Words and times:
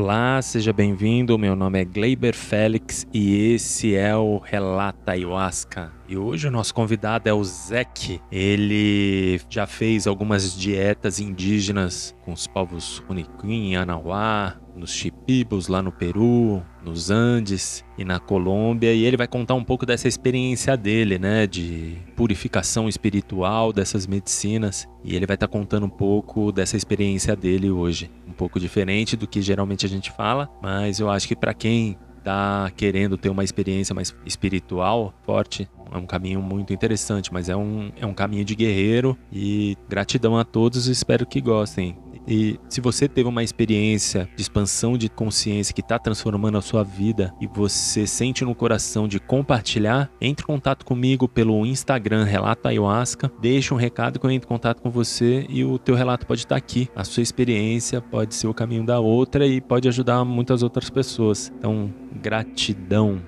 Olá, 0.00 0.40
seja 0.40 0.72
bem-vindo. 0.72 1.36
Meu 1.36 1.56
nome 1.56 1.80
é 1.80 1.84
Gleiber 1.84 2.32
Félix 2.32 3.04
e 3.12 3.52
esse 3.52 3.96
é 3.96 4.16
o 4.16 4.38
Relata 4.38 5.10
Ayahuasca. 5.10 5.97
E 6.08 6.16
hoje 6.16 6.48
o 6.48 6.50
nosso 6.50 6.72
convidado 6.72 7.28
é 7.28 7.34
o 7.34 7.44
Zek. 7.44 8.18
Ele 8.32 9.38
já 9.50 9.66
fez 9.66 10.06
algumas 10.06 10.56
dietas 10.56 11.20
indígenas 11.20 12.16
com 12.24 12.32
os 12.32 12.46
povos 12.46 13.02
Uniquim, 13.10 13.74
Anauá, 13.74 14.56
nos 14.74 14.90
Chipibos, 14.90 15.68
lá 15.68 15.82
no 15.82 15.92
Peru, 15.92 16.62
nos 16.82 17.10
Andes 17.10 17.84
e 17.98 18.06
na 18.06 18.18
Colômbia. 18.18 18.94
E 18.94 19.04
ele 19.04 19.18
vai 19.18 19.28
contar 19.28 19.52
um 19.52 19.62
pouco 19.62 19.84
dessa 19.84 20.08
experiência 20.08 20.78
dele, 20.78 21.18
né? 21.18 21.46
De 21.46 21.98
purificação 22.16 22.88
espiritual 22.88 23.70
dessas 23.70 24.06
medicinas. 24.06 24.88
E 25.04 25.14
ele 25.14 25.26
vai 25.26 25.34
estar 25.34 25.46
tá 25.46 25.52
contando 25.52 25.84
um 25.84 25.90
pouco 25.90 26.50
dessa 26.50 26.74
experiência 26.74 27.36
dele 27.36 27.70
hoje. 27.70 28.10
Um 28.26 28.32
pouco 28.32 28.58
diferente 28.58 29.14
do 29.14 29.26
que 29.26 29.42
geralmente 29.42 29.84
a 29.84 29.88
gente 29.90 30.10
fala, 30.12 30.48
mas 30.62 31.00
eu 31.00 31.10
acho 31.10 31.28
que 31.28 31.36
para 31.36 31.52
quem 31.52 31.98
tá 32.28 32.70
querendo 32.76 33.16
ter 33.16 33.30
uma 33.30 33.42
experiência 33.42 33.94
mais 33.94 34.14
espiritual 34.26 35.14
forte, 35.24 35.66
é 35.92 35.96
um 35.96 36.06
caminho 36.06 36.42
muito 36.42 36.72
interessante, 36.72 37.32
mas 37.32 37.48
é 37.48 37.56
um, 37.56 37.90
é 37.96 38.06
um 38.06 38.14
caminho 38.14 38.44
de 38.44 38.54
guerreiro 38.54 39.16
e 39.32 39.76
gratidão 39.88 40.36
a 40.36 40.44
todos, 40.44 40.86
espero 40.86 41.26
que 41.26 41.40
gostem. 41.40 41.96
E 42.30 42.60
se 42.68 42.82
você 42.82 43.08
teve 43.08 43.26
uma 43.26 43.42
experiência 43.42 44.28
de 44.36 44.42
expansão 44.42 44.98
de 44.98 45.08
consciência 45.08 45.72
que 45.72 45.80
está 45.80 45.98
transformando 45.98 46.58
a 46.58 46.60
sua 46.60 46.84
vida 46.84 47.32
e 47.40 47.46
você 47.46 48.06
sente 48.06 48.44
no 48.44 48.54
coração 48.54 49.08
de 49.08 49.18
compartilhar, 49.18 50.10
entre 50.20 50.44
em 50.44 50.46
contato 50.46 50.84
comigo 50.84 51.26
pelo 51.26 51.64
Instagram 51.64 52.24
Relato 52.24 52.68
Ayahuasca, 52.68 53.32
deixe 53.40 53.72
um 53.72 53.78
recado 53.78 54.20
que 54.20 54.26
eu 54.26 54.30
entre 54.30 54.44
em 54.44 54.48
contato 54.48 54.82
com 54.82 54.90
você 54.90 55.46
e 55.48 55.64
o 55.64 55.78
teu 55.78 55.94
relato 55.94 56.26
pode 56.26 56.40
estar 56.40 56.56
tá 56.56 56.58
aqui. 56.58 56.90
A 56.94 57.02
sua 57.02 57.22
experiência 57.22 58.02
pode 58.02 58.34
ser 58.34 58.46
o 58.46 58.52
caminho 58.52 58.84
da 58.84 59.00
outra 59.00 59.46
e 59.46 59.58
pode 59.58 59.88
ajudar 59.88 60.22
muitas 60.22 60.62
outras 60.62 60.90
pessoas. 60.90 61.50
Então, 61.58 61.90
gratidão. 62.12 63.22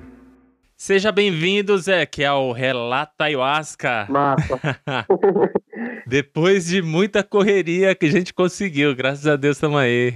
Seja 0.83 1.13
bem-vindo, 1.13 1.77
Zé, 1.77 2.07
que 2.07 2.25
é 2.25 2.33
o 2.33 2.53
Relato 2.53 3.13
Ayahuasca. 3.21 4.07
Massa. 4.09 4.59
Depois 6.09 6.65
de 6.65 6.81
muita 6.81 7.23
correria 7.23 7.95
que 7.95 8.07
a 8.07 8.11
gente 8.11 8.33
conseguiu, 8.33 8.97
graças 8.97 9.27
a 9.27 9.37
Deus 9.37 9.59
estamos 9.59 9.79
aí. 9.79 10.15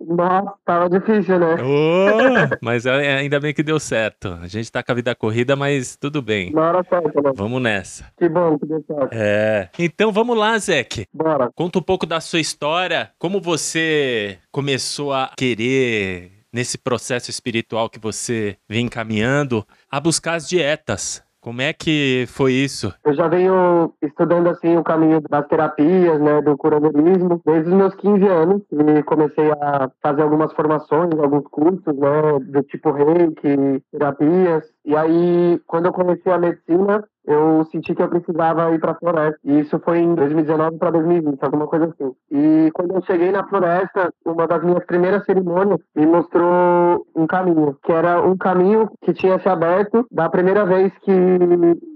Nossa, 0.00 0.54
tava 0.64 0.88
difícil, 0.88 1.40
né? 1.40 1.56
Oh, 1.60 2.56
mas 2.62 2.86
é, 2.86 3.16
ainda 3.16 3.40
bem 3.40 3.52
que 3.52 3.64
deu 3.64 3.80
certo. 3.80 4.38
A 4.40 4.46
gente 4.46 4.70
tá 4.70 4.84
com 4.84 4.92
a 4.92 4.94
vida 4.94 5.16
corrida, 5.16 5.56
mas 5.56 5.96
tudo 5.96 6.22
bem. 6.22 6.52
Na 6.52 6.68
hora 6.68 6.86
certa, 6.88 7.20
né? 7.20 7.32
Vamos 7.34 7.60
nessa. 7.60 8.06
Que 8.16 8.28
bom 8.28 8.56
que 8.56 8.66
deu 8.66 8.84
certo. 8.86 9.08
É. 9.10 9.68
Então 9.76 10.12
vamos 10.12 10.38
lá, 10.38 10.56
Zeke. 10.58 11.08
Bora. 11.12 11.50
Conta 11.56 11.80
um 11.80 11.82
pouco 11.82 12.06
da 12.06 12.20
sua 12.20 12.38
história, 12.38 13.10
como 13.18 13.40
você 13.40 14.38
começou 14.52 15.12
a 15.12 15.32
querer 15.36 16.33
nesse 16.54 16.78
processo 16.78 17.30
espiritual 17.30 17.90
que 17.90 17.98
você 17.98 18.56
vem 18.68 18.88
caminhando 18.88 19.66
a 19.90 19.98
buscar 19.98 20.34
as 20.34 20.48
dietas. 20.48 21.20
Como 21.44 21.60
é 21.60 21.74
que 21.74 22.24
foi 22.28 22.52
isso? 22.52 22.94
Eu 23.04 23.12
já 23.12 23.28
venho 23.28 23.92
estudando 24.00 24.48
assim 24.48 24.78
o 24.78 24.82
caminho 24.82 25.20
das 25.28 25.46
terapias, 25.46 26.18
né, 26.18 26.40
do 26.40 26.56
curanderismo, 26.56 27.42
desde 27.44 27.68
os 27.68 27.76
meus 27.76 27.94
15 27.96 28.26
anos 28.26 28.62
e 28.72 29.02
comecei 29.02 29.50
a 29.50 29.90
fazer 30.00 30.22
algumas 30.22 30.54
formações, 30.54 31.12
alguns 31.18 31.44
cursos, 31.48 31.84
né, 31.84 32.38
do 32.46 32.62
tipo 32.62 32.92
reiki, 32.92 33.82
terapias. 33.92 34.64
E 34.86 34.96
aí, 34.96 35.60
quando 35.66 35.86
eu 35.86 35.92
comecei 35.92 36.32
a 36.32 36.38
medicina, 36.38 37.04
eu 37.26 37.64
senti 37.70 37.94
que 37.94 38.02
eu 38.02 38.08
precisava 38.08 38.70
ir 38.72 38.80
para 38.80 38.92
a 38.92 38.96
floresta. 38.96 39.38
E 39.44 39.60
isso 39.60 39.78
foi 39.80 39.98
em 39.98 40.14
2019 40.14 40.78
para 40.78 40.90
2020, 40.90 41.42
alguma 41.42 41.66
coisa 41.66 41.86
assim. 41.86 42.12
E 42.30 42.70
quando 42.72 42.94
eu 42.94 43.02
cheguei 43.02 43.30
na 43.30 43.46
floresta, 43.46 44.12
uma 44.24 44.46
das 44.46 44.62
minhas 44.62 44.84
primeiras 44.84 45.24
cerimônias 45.24 45.80
me 45.94 46.06
mostrou 46.06 47.06
um 47.14 47.26
caminho, 47.26 47.76
que 47.82 47.92
era 47.92 48.20
um 48.22 48.36
caminho 48.36 48.90
que 49.02 49.12
tinha 49.12 49.38
se 49.38 49.48
aberto 49.48 50.06
da 50.10 50.28
primeira 50.28 50.64
vez 50.66 50.92
que 50.98 51.12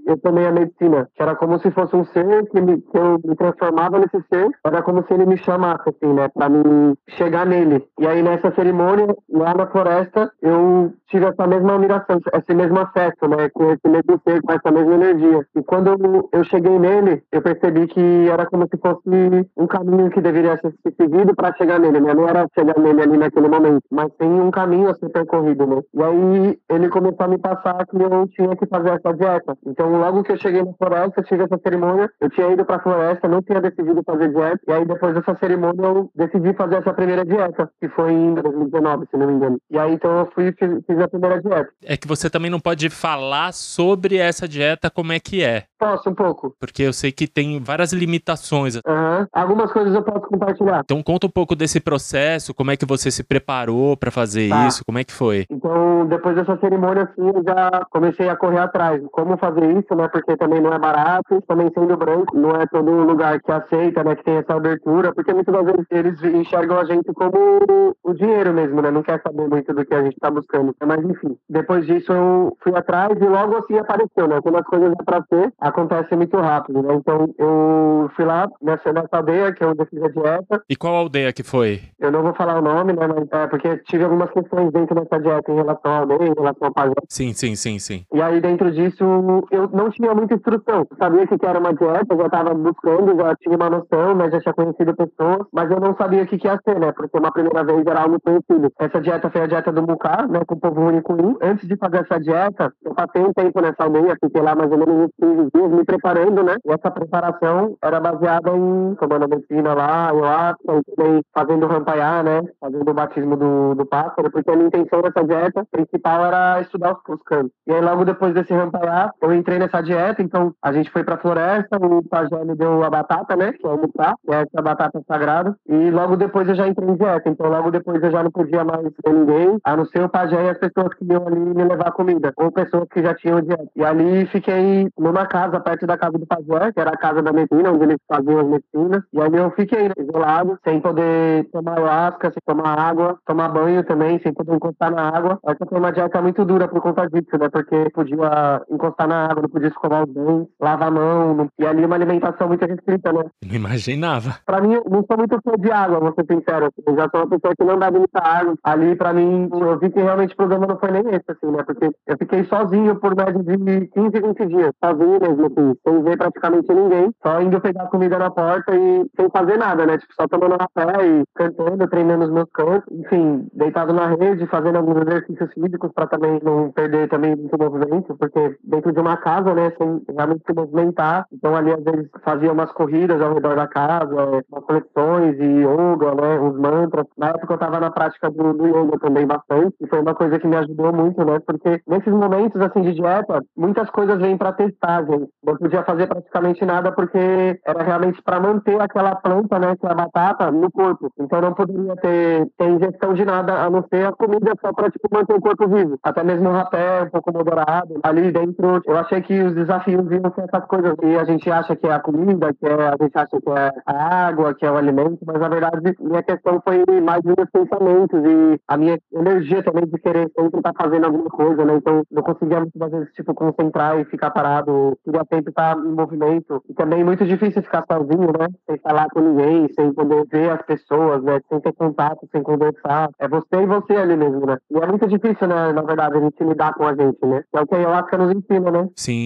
eu 0.09 0.17
tomei 0.17 0.45
a 0.47 0.51
medicina, 0.51 1.07
que 1.15 1.21
era 1.21 1.35
como 1.35 1.59
se 1.59 1.69
fosse 1.71 1.95
um 1.95 2.03
ser 2.05 2.47
que, 2.49 2.59
me, 2.59 2.81
que 2.81 2.97
eu 2.97 3.19
me 3.23 3.35
transformava 3.35 3.99
nesse 3.99 4.23
ser, 4.31 4.49
era 4.65 4.81
como 4.81 5.03
se 5.05 5.13
ele 5.13 5.25
me 5.25 5.37
chamasse, 5.37 5.89
assim, 5.89 6.13
né, 6.13 6.27
para 6.29 6.49
me 6.49 6.95
chegar 7.09 7.45
nele. 7.45 7.85
E 7.99 8.07
aí 8.07 8.23
nessa 8.23 8.51
cerimônia, 8.55 9.15
lá 9.31 9.53
na 9.53 9.67
floresta, 9.67 10.31
eu 10.41 10.91
tive 11.07 11.25
essa 11.25 11.45
mesma 11.47 11.73
admiração, 11.73 12.19
esse 12.33 12.53
mesmo 12.55 12.79
acesso, 12.79 13.27
né, 13.27 13.49
com 13.53 13.71
esse 13.71 13.87
mesmo 13.87 14.19
ser, 14.27 14.41
com 14.41 14.53
essa 14.53 14.71
mesma 14.71 14.95
energia. 14.95 15.45
E 15.55 15.63
quando 15.63 15.87
eu, 15.89 16.29
eu 16.31 16.43
cheguei 16.43 16.77
nele, 16.79 17.23
eu 17.31 17.41
percebi 17.41 17.87
que 17.87 18.29
era 18.29 18.45
como 18.45 18.67
se 18.67 18.77
fosse 18.77 19.47
um 19.57 19.67
caminho 19.67 20.09
que 20.09 20.21
deveria 20.21 20.57
ser 20.57 20.73
seguido 20.99 21.35
para 21.35 21.53
chegar 21.55 21.79
nele, 21.79 21.99
né? 21.99 22.13
Não 22.13 22.27
era 22.27 22.47
chegar 22.57 22.77
nele 22.79 23.01
ali 23.01 23.17
naquele 23.17 23.47
momento, 23.47 23.83
mas 23.91 24.11
tem 24.17 24.29
um 24.29 24.51
caminho 24.51 24.89
a 24.89 24.95
ser 24.95 25.09
percorrido, 25.09 25.65
né? 25.65 25.81
E 25.93 26.03
aí 26.03 26.59
ele 26.69 26.89
começou 26.89 27.25
a 27.25 27.27
me 27.27 27.37
passar 27.37 27.85
que 27.85 27.97
eu 27.97 28.27
tinha 28.27 28.55
que 28.55 28.65
fazer 28.65 28.89
essa 28.89 29.13
dieta. 29.13 29.57
Então, 29.65 29.98
logo 29.99 30.23
que 30.23 30.31
eu 30.31 30.37
cheguei 30.37 30.63
na 30.63 30.73
floresta, 30.73 31.23
tive 31.23 31.43
essa 31.43 31.59
cerimônia, 31.61 32.09
eu 32.21 32.29
tinha 32.29 32.51
ido 32.51 32.65
para 32.65 32.77
a 32.77 32.83
floresta, 32.83 33.27
não 33.27 33.41
tinha 33.41 33.59
decidido 33.59 34.01
fazer 34.05 34.29
dieta, 34.29 34.59
e 34.67 34.71
aí 34.71 34.85
depois 34.85 35.13
dessa 35.13 35.35
cerimônia 35.35 35.83
eu 35.83 36.09
decidi 36.15 36.53
fazer 36.53 36.75
essa 36.75 36.93
primeira 36.93 37.25
dieta, 37.25 37.69
que 37.81 37.89
foi 37.89 38.13
em 38.13 38.33
2019, 38.35 39.07
se 39.11 39.17
não 39.17 39.27
me 39.27 39.33
engano. 39.33 39.59
E 39.69 39.77
aí 39.77 39.93
então 39.93 40.19
eu 40.19 40.25
fui 40.33 40.47
e 40.47 40.53
fiz, 40.53 40.85
fiz 40.85 40.99
a 40.99 41.07
primeira 41.07 41.41
dieta. 41.41 41.69
É 41.83 41.97
que 41.97 42.07
você 42.07 42.29
também 42.29 42.49
não 42.49 42.59
pode 42.59 42.89
falar 42.89 43.53
sobre 43.53 44.17
essa 44.17 44.47
dieta 44.47 44.89
como 44.89 45.09
como 45.09 45.13
é 45.13 45.19
que 45.19 45.43
é. 45.43 45.63
Posso, 45.79 46.09
um 46.09 46.13
pouco. 46.13 46.53
Porque 46.59 46.83
eu 46.83 46.93
sei 46.93 47.11
que 47.11 47.25
tem 47.25 47.59
várias 47.59 47.91
limitações. 47.93 48.75
Uhum. 48.75 49.25
Algumas 49.33 49.71
coisas 49.71 49.95
eu 49.95 50.03
posso 50.03 50.27
compartilhar. 50.27 50.81
Então 50.83 51.01
conta 51.01 51.25
um 51.25 51.29
pouco 51.29 51.55
desse 51.55 51.79
processo, 51.79 52.53
como 52.53 52.69
é 52.69 52.77
que 52.77 52.85
você 52.85 53.09
se 53.09 53.23
preparou 53.23 53.97
para 53.97 54.11
fazer 54.11 54.49
tá. 54.49 54.67
isso, 54.67 54.85
como 54.85 54.99
é 54.99 55.03
que 55.03 55.13
foi? 55.13 55.45
Então, 55.49 56.05
depois 56.07 56.35
dessa 56.35 56.57
cerimônia, 56.57 57.03
assim, 57.03 57.27
eu 57.27 57.41
já 57.43 57.85
comecei 57.89 58.29
a 58.29 58.35
correr 58.35 58.59
atrás. 58.59 59.01
Como 59.11 59.37
fazer 59.37 59.79
isso, 59.79 59.88
né? 59.95 60.07
Porque 60.07 60.35
também 60.37 60.61
não 60.61 60.73
é 60.73 60.79
barato, 60.79 61.41
também 61.47 61.71
sendo 61.73 61.97
branco, 61.97 62.37
não 62.37 62.51
é 62.51 62.65
todo 62.67 62.91
lugar 62.91 63.39
que 63.41 63.51
aceita, 63.51 64.03
né? 64.03 64.15
Que 64.15 64.23
tem 64.23 64.37
essa 64.37 64.53
abertura, 64.53 65.13
porque 65.13 65.33
muitas 65.33 65.65
vezes 65.65 65.85
eles 65.91 66.23
enxergam 66.23 66.79
a 66.79 66.85
gente 66.85 67.11
como 67.13 67.95
o 68.03 68.13
dinheiro 68.13 68.53
mesmo, 68.53 68.81
né? 68.81 68.91
Não 68.91 69.03
quer 69.03 69.21
saber 69.21 69.47
muito 69.47 69.73
do 69.73 69.85
que 69.85 69.93
a 69.93 70.03
gente 70.03 70.17
tá 70.19 70.29
buscando. 70.29 70.75
Mas 70.85 71.03
enfim, 71.03 71.37
depois 71.49 71.85
disso 71.85 72.11
eu 72.11 72.57
fui 72.61 72.75
atrás 72.75 73.19
e 73.19 73.25
logo 73.25 73.57
assim 73.57 73.77
apareceu, 73.77 74.27
né? 74.27 74.39
Quando 74.41 74.57
as 74.57 74.65
coisas 74.65 74.93
para 75.05 75.23
ser, 75.29 75.53
acontece 75.59 76.15
muito 76.15 76.37
rápido, 76.37 76.81
né? 76.81 76.93
Então 76.95 77.33
eu 77.37 78.09
fui 78.15 78.25
lá 78.25 78.47
nessa, 78.61 78.91
nessa 78.91 79.17
aldeia, 79.17 79.53
que 79.53 79.63
é 79.63 79.67
onde 79.67 79.81
eu 79.81 79.85
fiz 79.85 80.01
a 80.03 80.07
dieta. 80.07 80.63
E 80.69 80.75
qual 80.75 80.95
aldeia 80.95 81.33
que 81.33 81.43
foi? 81.43 81.81
Eu 81.99 82.11
não 82.11 82.23
vou 82.23 82.33
falar 82.33 82.57
o 82.59 82.61
nome, 82.61 82.93
né? 82.93 83.07
Mas 83.07 83.27
é 83.31 83.47
porque 83.47 83.77
tive 83.79 84.03
algumas 84.03 84.29
questões 84.31 84.71
dentro 84.71 84.95
dessa 84.95 85.21
dieta 85.21 85.51
em 85.51 85.55
relação 85.55 85.91
à 85.91 85.97
aldeia, 85.99 86.27
em 86.29 86.33
relação 86.33 86.67
ao 86.67 86.73
pajé. 86.73 86.93
Sim, 87.07 87.33
sim, 87.33 87.55
sim, 87.55 87.79
sim. 87.79 88.05
E 88.13 88.21
aí 88.21 88.39
dentro 88.41 88.71
disso 88.71 89.03
eu 89.51 89.68
não 89.71 89.89
tinha 89.89 90.13
muita 90.13 90.35
instrução. 90.35 90.87
Sabia 90.97 91.25
que 91.25 91.45
era 91.45 91.59
uma 91.59 91.73
dieta, 91.73 92.15
já 92.15 92.25
estava 92.25 92.53
buscando, 92.53 93.15
já 93.15 93.35
tinha 93.35 93.55
uma 93.55 93.69
noção, 93.69 94.15
mas 94.15 94.31
já 94.31 94.39
tinha 94.39 94.53
conhecido 94.53 94.95
pessoas, 94.95 95.47
mas 95.53 95.71
eu 95.71 95.79
não 95.79 95.95
sabia 95.95 96.23
o 96.23 96.27
que, 96.27 96.39
ia 96.45 96.59
ser, 96.63 96.79
né? 96.79 96.91
Porque 96.91 97.17
uma 97.17 97.31
primeira 97.31 97.63
vez 97.63 97.85
era 97.85 98.01
algo 98.01 98.19
conhecido. 98.21 98.71
Essa 98.79 99.01
dieta 99.01 99.29
foi 99.29 99.41
a 99.41 99.47
dieta 99.47 99.71
do 99.71 99.81
Mucá, 99.81 100.27
né? 100.27 100.41
Com 100.45 100.55
o 100.55 100.59
povo 100.59 100.81
único. 100.81 101.15
Antes 101.41 101.67
de 101.67 101.75
fazer 101.77 102.01
essa 102.01 102.19
dieta, 102.19 102.71
eu 102.83 102.93
passei 102.93 103.21
um 103.21 103.33
tempo 103.33 103.61
nessa 103.61 103.83
aldeia, 103.83 104.17
fiquei 104.21 104.41
lá 104.41 104.55
mais 104.55 104.71
ou 104.71 104.77
menos 104.77 104.89
menos 104.89 105.11
15 105.19 105.49
dias 105.53 105.71
me 105.71 105.85
preparando, 105.85 106.43
né? 106.43 106.55
E 106.65 106.71
essa 106.71 106.91
preparação 106.91 107.77
era 107.81 107.99
baseada 107.99 108.51
em 108.55 108.95
tomando 108.95 109.29
medicina 109.29 109.73
lá, 109.73 110.09
eu 110.11 110.25
acho, 110.25 110.57
também 110.95 111.21
fazendo 111.33 111.67
rampaiar, 111.67 112.23
né? 112.23 112.41
Fazendo 112.59 112.89
o 112.89 112.93
batismo 112.93 113.37
do, 113.37 113.75
do 113.75 113.85
pássaro, 113.85 114.31
porque 114.31 114.49
a 114.49 114.55
minha 114.55 114.67
intenção 114.67 115.01
nessa 115.01 115.25
dieta 115.25 115.65
principal 115.71 116.25
era 116.25 116.61
estudar 116.61 116.93
os, 116.93 116.99
os. 117.09 117.49
E 117.67 117.73
aí, 117.73 117.81
logo 117.81 118.05
depois 118.05 118.33
desse 118.33 118.53
rampaiar, 118.53 119.11
eu 119.21 119.33
entrei 119.33 119.58
nessa 119.59 119.81
dieta, 119.81 120.21
então 120.21 120.53
a 120.61 120.71
gente 120.71 120.89
foi 120.89 121.03
pra 121.03 121.17
floresta, 121.17 121.77
o 121.77 122.03
pajé 122.03 122.43
me 122.43 122.55
deu 122.55 122.83
a 122.83 122.89
batata, 122.89 123.35
né? 123.35 123.53
Que 123.53 123.65
é 123.65 123.69
o 123.69 123.77
mutá, 123.77 124.15
que 124.25 124.33
é 124.33 124.41
essa 124.41 124.61
batata 124.61 125.01
sagrada. 125.07 125.55
E 125.67 125.91
logo 125.91 126.15
depois 126.15 126.47
eu 126.47 126.55
já 126.55 126.67
entrei 126.67 126.89
em 126.89 126.95
dieta, 126.95 127.29
então 127.29 127.49
logo 127.49 127.71
depois 127.71 128.01
eu 128.01 128.11
já 128.11 128.23
não 128.23 128.31
podia 128.31 128.63
mais 128.63 128.83
ver 128.83 129.13
ninguém, 129.13 129.59
a 129.63 129.75
não 129.75 129.85
ser 129.85 130.03
o 130.03 130.09
pajé 130.09 130.45
e 130.45 130.49
as 130.49 130.57
pessoas 130.57 130.93
que 130.95 131.05
iam 131.05 131.27
ali 131.27 131.39
me 131.39 131.63
levar 131.63 131.91
comida, 131.91 132.33
ou 132.37 132.51
pessoas 132.51 132.87
que 132.89 133.03
já 133.03 133.13
tinham 133.13 133.41
dieta. 133.41 133.67
E 133.75 133.83
ali 133.83 134.25
fiquei 134.27 134.89
numa 134.97 135.25
casa 135.25 135.59
perto 135.59 135.85
da 135.85 135.97
casa 135.97 136.17
do 136.17 136.25
Pajé, 136.25 136.71
que 136.71 136.79
era 136.79 136.91
a 136.91 136.97
casa 136.97 137.21
da 137.21 137.31
medicina, 137.31 137.71
onde 137.71 137.83
eles 137.83 137.97
faziam 138.07 138.39
as 138.39 138.47
medicinas. 138.47 139.03
E 139.13 139.21
aí 139.21 139.35
eu 139.35 139.51
fiquei 139.51 139.91
isolado, 139.97 140.57
sem 140.63 140.79
poder 140.79 141.49
tomar 141.51 141.77
ayahuasca, 141.77 142.31
sem 142.31 142.41
tomar 142.45 142.79
água, 142.79 143.17
tomar 143.25 143.49
banho 143.49 143.83
também, 143.83 144.19
sem 144.19 144.33
poder 144.33 144.55
encostar 144.55 144.91
na 144.91 145.09
água. 145.09 145.39
Essa 145.45 145.65
foi 145.67 145.79
uma 145.79 145.91
dieta 145.91 146.21
muito 146.21 146.45
dura 146.45 146.67
por 146.67 146.81
conta 146.81 147.07
disso, 147.07 147.37
né? 147.39 147.49
Porque 147.51 147.89
podia 147.91 148.61
encostar 148.69 149.07
na 149.07 149.25
água, 149.25 149.48
podia 149.49 149.69
escovar 149.69 150.03
os 150.03 150.13
dentes, 150.13 150.53
lavar 150.59 150.87
a 150.87 150.91
mão, 150.91 151.47
e 151.57 151.65
ali 151.65 151.85
uma 151.85 151.95
alimentação 151.95 152.47
muito 152.47 152.65
restrita, 152.65 153.11
né? 153.11 153.23
Não 153.45 153.55
imaginava. 153.55 154.35
Pra 154.45 154.61
mim, 154.61 154.73
eu 154.73 154.83
não 154.89 155.03
sou 155.05 155.17
muito 155.17 155.39
fã 155.43 155.51
de 155.57 155.71
água, 155.71 155.99
vou 155.99 156.13
ser 156.13 156.25
sincero. 156.31 156.67
Assim, 156.67 156.81
eu 156.85 156.95
já 156.95 157.09
sou 157.09 157.21
uma 157.21 157.29
pessoa 157.29 157.53
que 157.57 157.63
não 157.63 157.79
bebe 157.79 157.97
muita 157.99 158.19
água. 158.19 158.55
Ali, 158.63 158.95
pra 158.95 159.13
mim, 159.13 159.49
eu 159.51 159.79
vi 159.79 159.89
que 159.89 159.99
realmente 159.99 160.33
o 160.33 160.37
problema 160.37 160.67
não 160.67 160.77
foi 160.77 160.91
nem 160.91 161.03
esse, 161.09 161.25
assim, 161.27 161.51
né? 161.51 161.63
Porque 161.63 161.89
eu 162.07 162.17
fiquei 162.17 162.43
sozinho 162.45 162.95
por 162.95 163.15
média 163.15 163.41
de 163.43 163.87
15, 163.87 164.09
20 164.19 164.45
dias. 164.47 164.71
Sozinho 164.83 165.19
mesmo, 165.19 165.45
assim, 165.45 165.75
sem 165.87 166.03
ver 166.03 166.17
praticamente 166.17 166.73
ninguém. 166.73 167.11
Só 167.25 167.41
indo 167.41 167.61
pegar 167.61 167.87
comida 167.87 168.17
na 168.17 168.29
porta 168.31 168.75
e 168.75 169.05
sem 169.15 169.29
fazer 169.29 169.57
nada, 169.57 169.85
né? 169.85 169.97
Tipo, 169.97 170.13
só 170.13 170.27
tomando 170.27 170.57
café 170.57 171.05
e 171.05 171.23
cantando, 171.35 171.87
treinando 171.87 172.25
os 172.25 172.31
meus 172.31 172.49
cantos. 172.53 172.87
Enfim, 172.91 173.47
deitado 173.53 173.93
na 173.93 174.07
rede, 174.07 174.47
fazendo 174.47 174.77
alguns 174.77 175.01
exercícios 175.01 175.53
físicos 175.53 175.91
pra 175.93 176.07
também 176.07 176.39
não 176.43 176.71
perder 176.71 177.09
também 177.09 177.35
muito 177.35 177.57
movimento. 177.57 178.15
Porque 178.17 178.57
dentro 178.63 178.91
de 178.91 178.99
uma 178.99 179.17
casa, 179.17 179.38
né, 179.45 179.71
sem 179.77 180.01
realmente 180.15 180.43
se 180.45 180.53
movimentar. 180.53 181.25
Então 181.31 181.55
ali, 181.55 181.71
às 181.71 181.83
vezes, 181.83 182.09
fazia 182.23 182.51
umas 182.51 182.71
corridas 182.71 183.21
ao 183.21 183.33
redor 183.33 183.55
da 183.55 183.67
casa, 183.67 184.43
umas 184.51 184.65
flexões 184.65 185.39
e 185.39 185.63
yoga, 185.63 186.15
né? 186.15 186.39
Uns 186.39 186.57
mantras. 186.57 187.05
Na 187.17 187.29
época 187.29 187.53
eu 187.53 187.57
tava 187.57 187.79
na 187.79 187.91
prática 187.91 188.29
do, 188.29 188.53
do 188.53 188.67
yoga 188.67 188.99
também 188.99 189.25
bastante. 189.25 189.75
E 189.81 189.87
foi 189.87 189.99
uma 189.99 190.15
coisa 190.15 190.39
que 190.39 190.47
me 190.47 190.55
ajudou 190.57 190.93
muito, 190.93 191.23
né? 191.23 191.39
Porque 191.45 191.81
nesses 191.87 192.13
momentos, 192.13 192.61
assim, 192.61 192.81
de 192.81 192.93
dieta, 192.93 193.43
muitas 193.55 193.89
coisas 193.89 194.19
vêm 194.19 194.37
pra 194.37 194.53
testar, 194.53 195.05
gente. 195.05 195.29
Não 195.43 195.57
podia 195.57 195.83
fazer 195.83 196.07
praticamente 196.07 196.65
nada 196.65 196.91
porque 196.91 197.59
era 197.65 197.83
realmente 197.83 198.21
para 198.21 198.39
manter 198.39 198.79
aquela 198.81 199.15
planta, 199.15 199.59
né, 199.59 199.75
que 199.75 199.85
é 199.85 199.91
a 199.91 199.95
batata, 199.95 200.51
no 200.51 200.71
corpo. 200.71 201.11
Então 201.19 201.41
não 201.41 201.53
poderia 201.53 201.95
ter, 201.97 202.47
ter 202.57 202.69
injeção 202.69 203.13
de 203.13 203.25
nada, 203.25 203.53
a 203.53 203.69
não 203.69 203.83
ser 203.87 204.07
a 204.07 204.11
comida 204.11 204.53
só 204.61 204.73
para 204.73 204.89
tipo, 204.89 205.07
manter 205.11 205.33
o 205.33 205.41
corpo 205.41 205.67
vivo. 205.67 205.97
Até 206.03 206.23
mesmo 206.23 206.49
um 206.49 206.53
rapé 206.53 207.03
um 207.03 207.09
pouco 207.09 207.31
moderado. 207.33 207.99
Ali 208.03 208.31
dentro, 208.31 208.81
eu 208.85 208.97
achei 208.97 209.21
que 209.21 209.28
os 209.33 209.53
desafios 209.53 210.11
iam 210.11 210.31
ser 210.33 210.43
essas 210.43 210.65
coisas. 210.65 210.95
E 211.03 211.15
a 211.15 211.23
gente 211.25 211.49
acha 211.49 211.75
que 211.75 211.87
é 211.87 211.91
a 211.91 211.99
comida, 211.99 212.53
que 212.53 212.65
é, 212.65 212.87
a 212.87 212.95
gente 212.99 213.17
acha 213.17 213.39
que 213.41 213.49
é 213.49 213.71
a 213.85 214.27
água, 214.27 214.53
que 214.53 214.65
é 214.65 214.71
o 214.71 214.77
alimento, 214.77 215.19
mas 215.25 215.39
na 215.39 215.49
verdade 215.49 215.95
minha 215.99 216.23
questão 216.23 216.61
foi 216.63 216.83
mais 217.01 217.21
meus 217.23 217.49
pensamentos 217.51 218.19
e 218.23 218.59
a 218.67 218.77
minha 218.77 218.97
energia 219.13 219.63
também 219.63 219.85
de 219.85 219.99
querer 219.99 220.29
sempre 220.35 220.59
estar 220.59 220.73
tá 220.73 220.83
fazendo 220.83 221.05
alguma 221.05 221.29
coisa, 221.29 221.63
né? 221.65 221.75
Então 221.75 222.03
não 222.11 222.23
conseguia 222.23 222.59
muitas 222.59 222.91
vezes, 222.91 223.13
tipo, 223.13 223.33
concentrar 223.33 223.99
e 223.99 224.05
ficar 224.05 224.31
parado. 224.31 224.97
Queria 225.03 225.25
sempre 225.31 225.51
estar 225.51 225.75
tá 225.75 225.81
em 225.81 225.91
movimento. 225.91 226.63
E 226.69 226.73
também 226.73 227.01
é 227.01 227.03
muito 227.03 227.25
difícil 227.25 227.61
ficar 227.61 227.85
sozinho, 227.91 228.31
né? 228.37 228.47
Sem 228.65 228.77
falar 228.79 229.09
com 229.09 229.19
ninguém, 229.19 229.67
sem 229.73 229.93
poder 229.93 230.25
ver 230.31 230.51
as 230.51 230.61
pessoas, 230.63 231.23
né? 231.23 231.39
Sem 231.49 231.59
ter 231.59 231.73
contato, 231.73 232.27
sem 232.31 232.41
conversar. 232.43 233.09
É 233.19 233.27
você 233.27 233.55
e 233.55 233.65
você 233.65 233.95
ali 233.95 234.15
mesmo, 234.15 234.45
né? 234.45 234.57
E 234.71 234.77
é 234.77 234.87
muito 234.87 235.07
difícil, 235.07 235.47
né? 235.47 235.73
Na 235.73 235.81
verdade, 235.81 236.17
a 236.17 236.21
gente 236.21 236.43
lidar 236.43 236.73
com 236.73 236.85
a 236.85 236.95
gente, 236.95 237.25
né? 237.25 237.43
É 237.53 237.61
o 237.61 237.67
que 237.67 237.75
a 237.75 237.77
ayahuasca 237.77 238.17
nos 238.17 238.31
ensina, 238.31 238.71
né? 238.71 238.89
Sim 238.95 239.18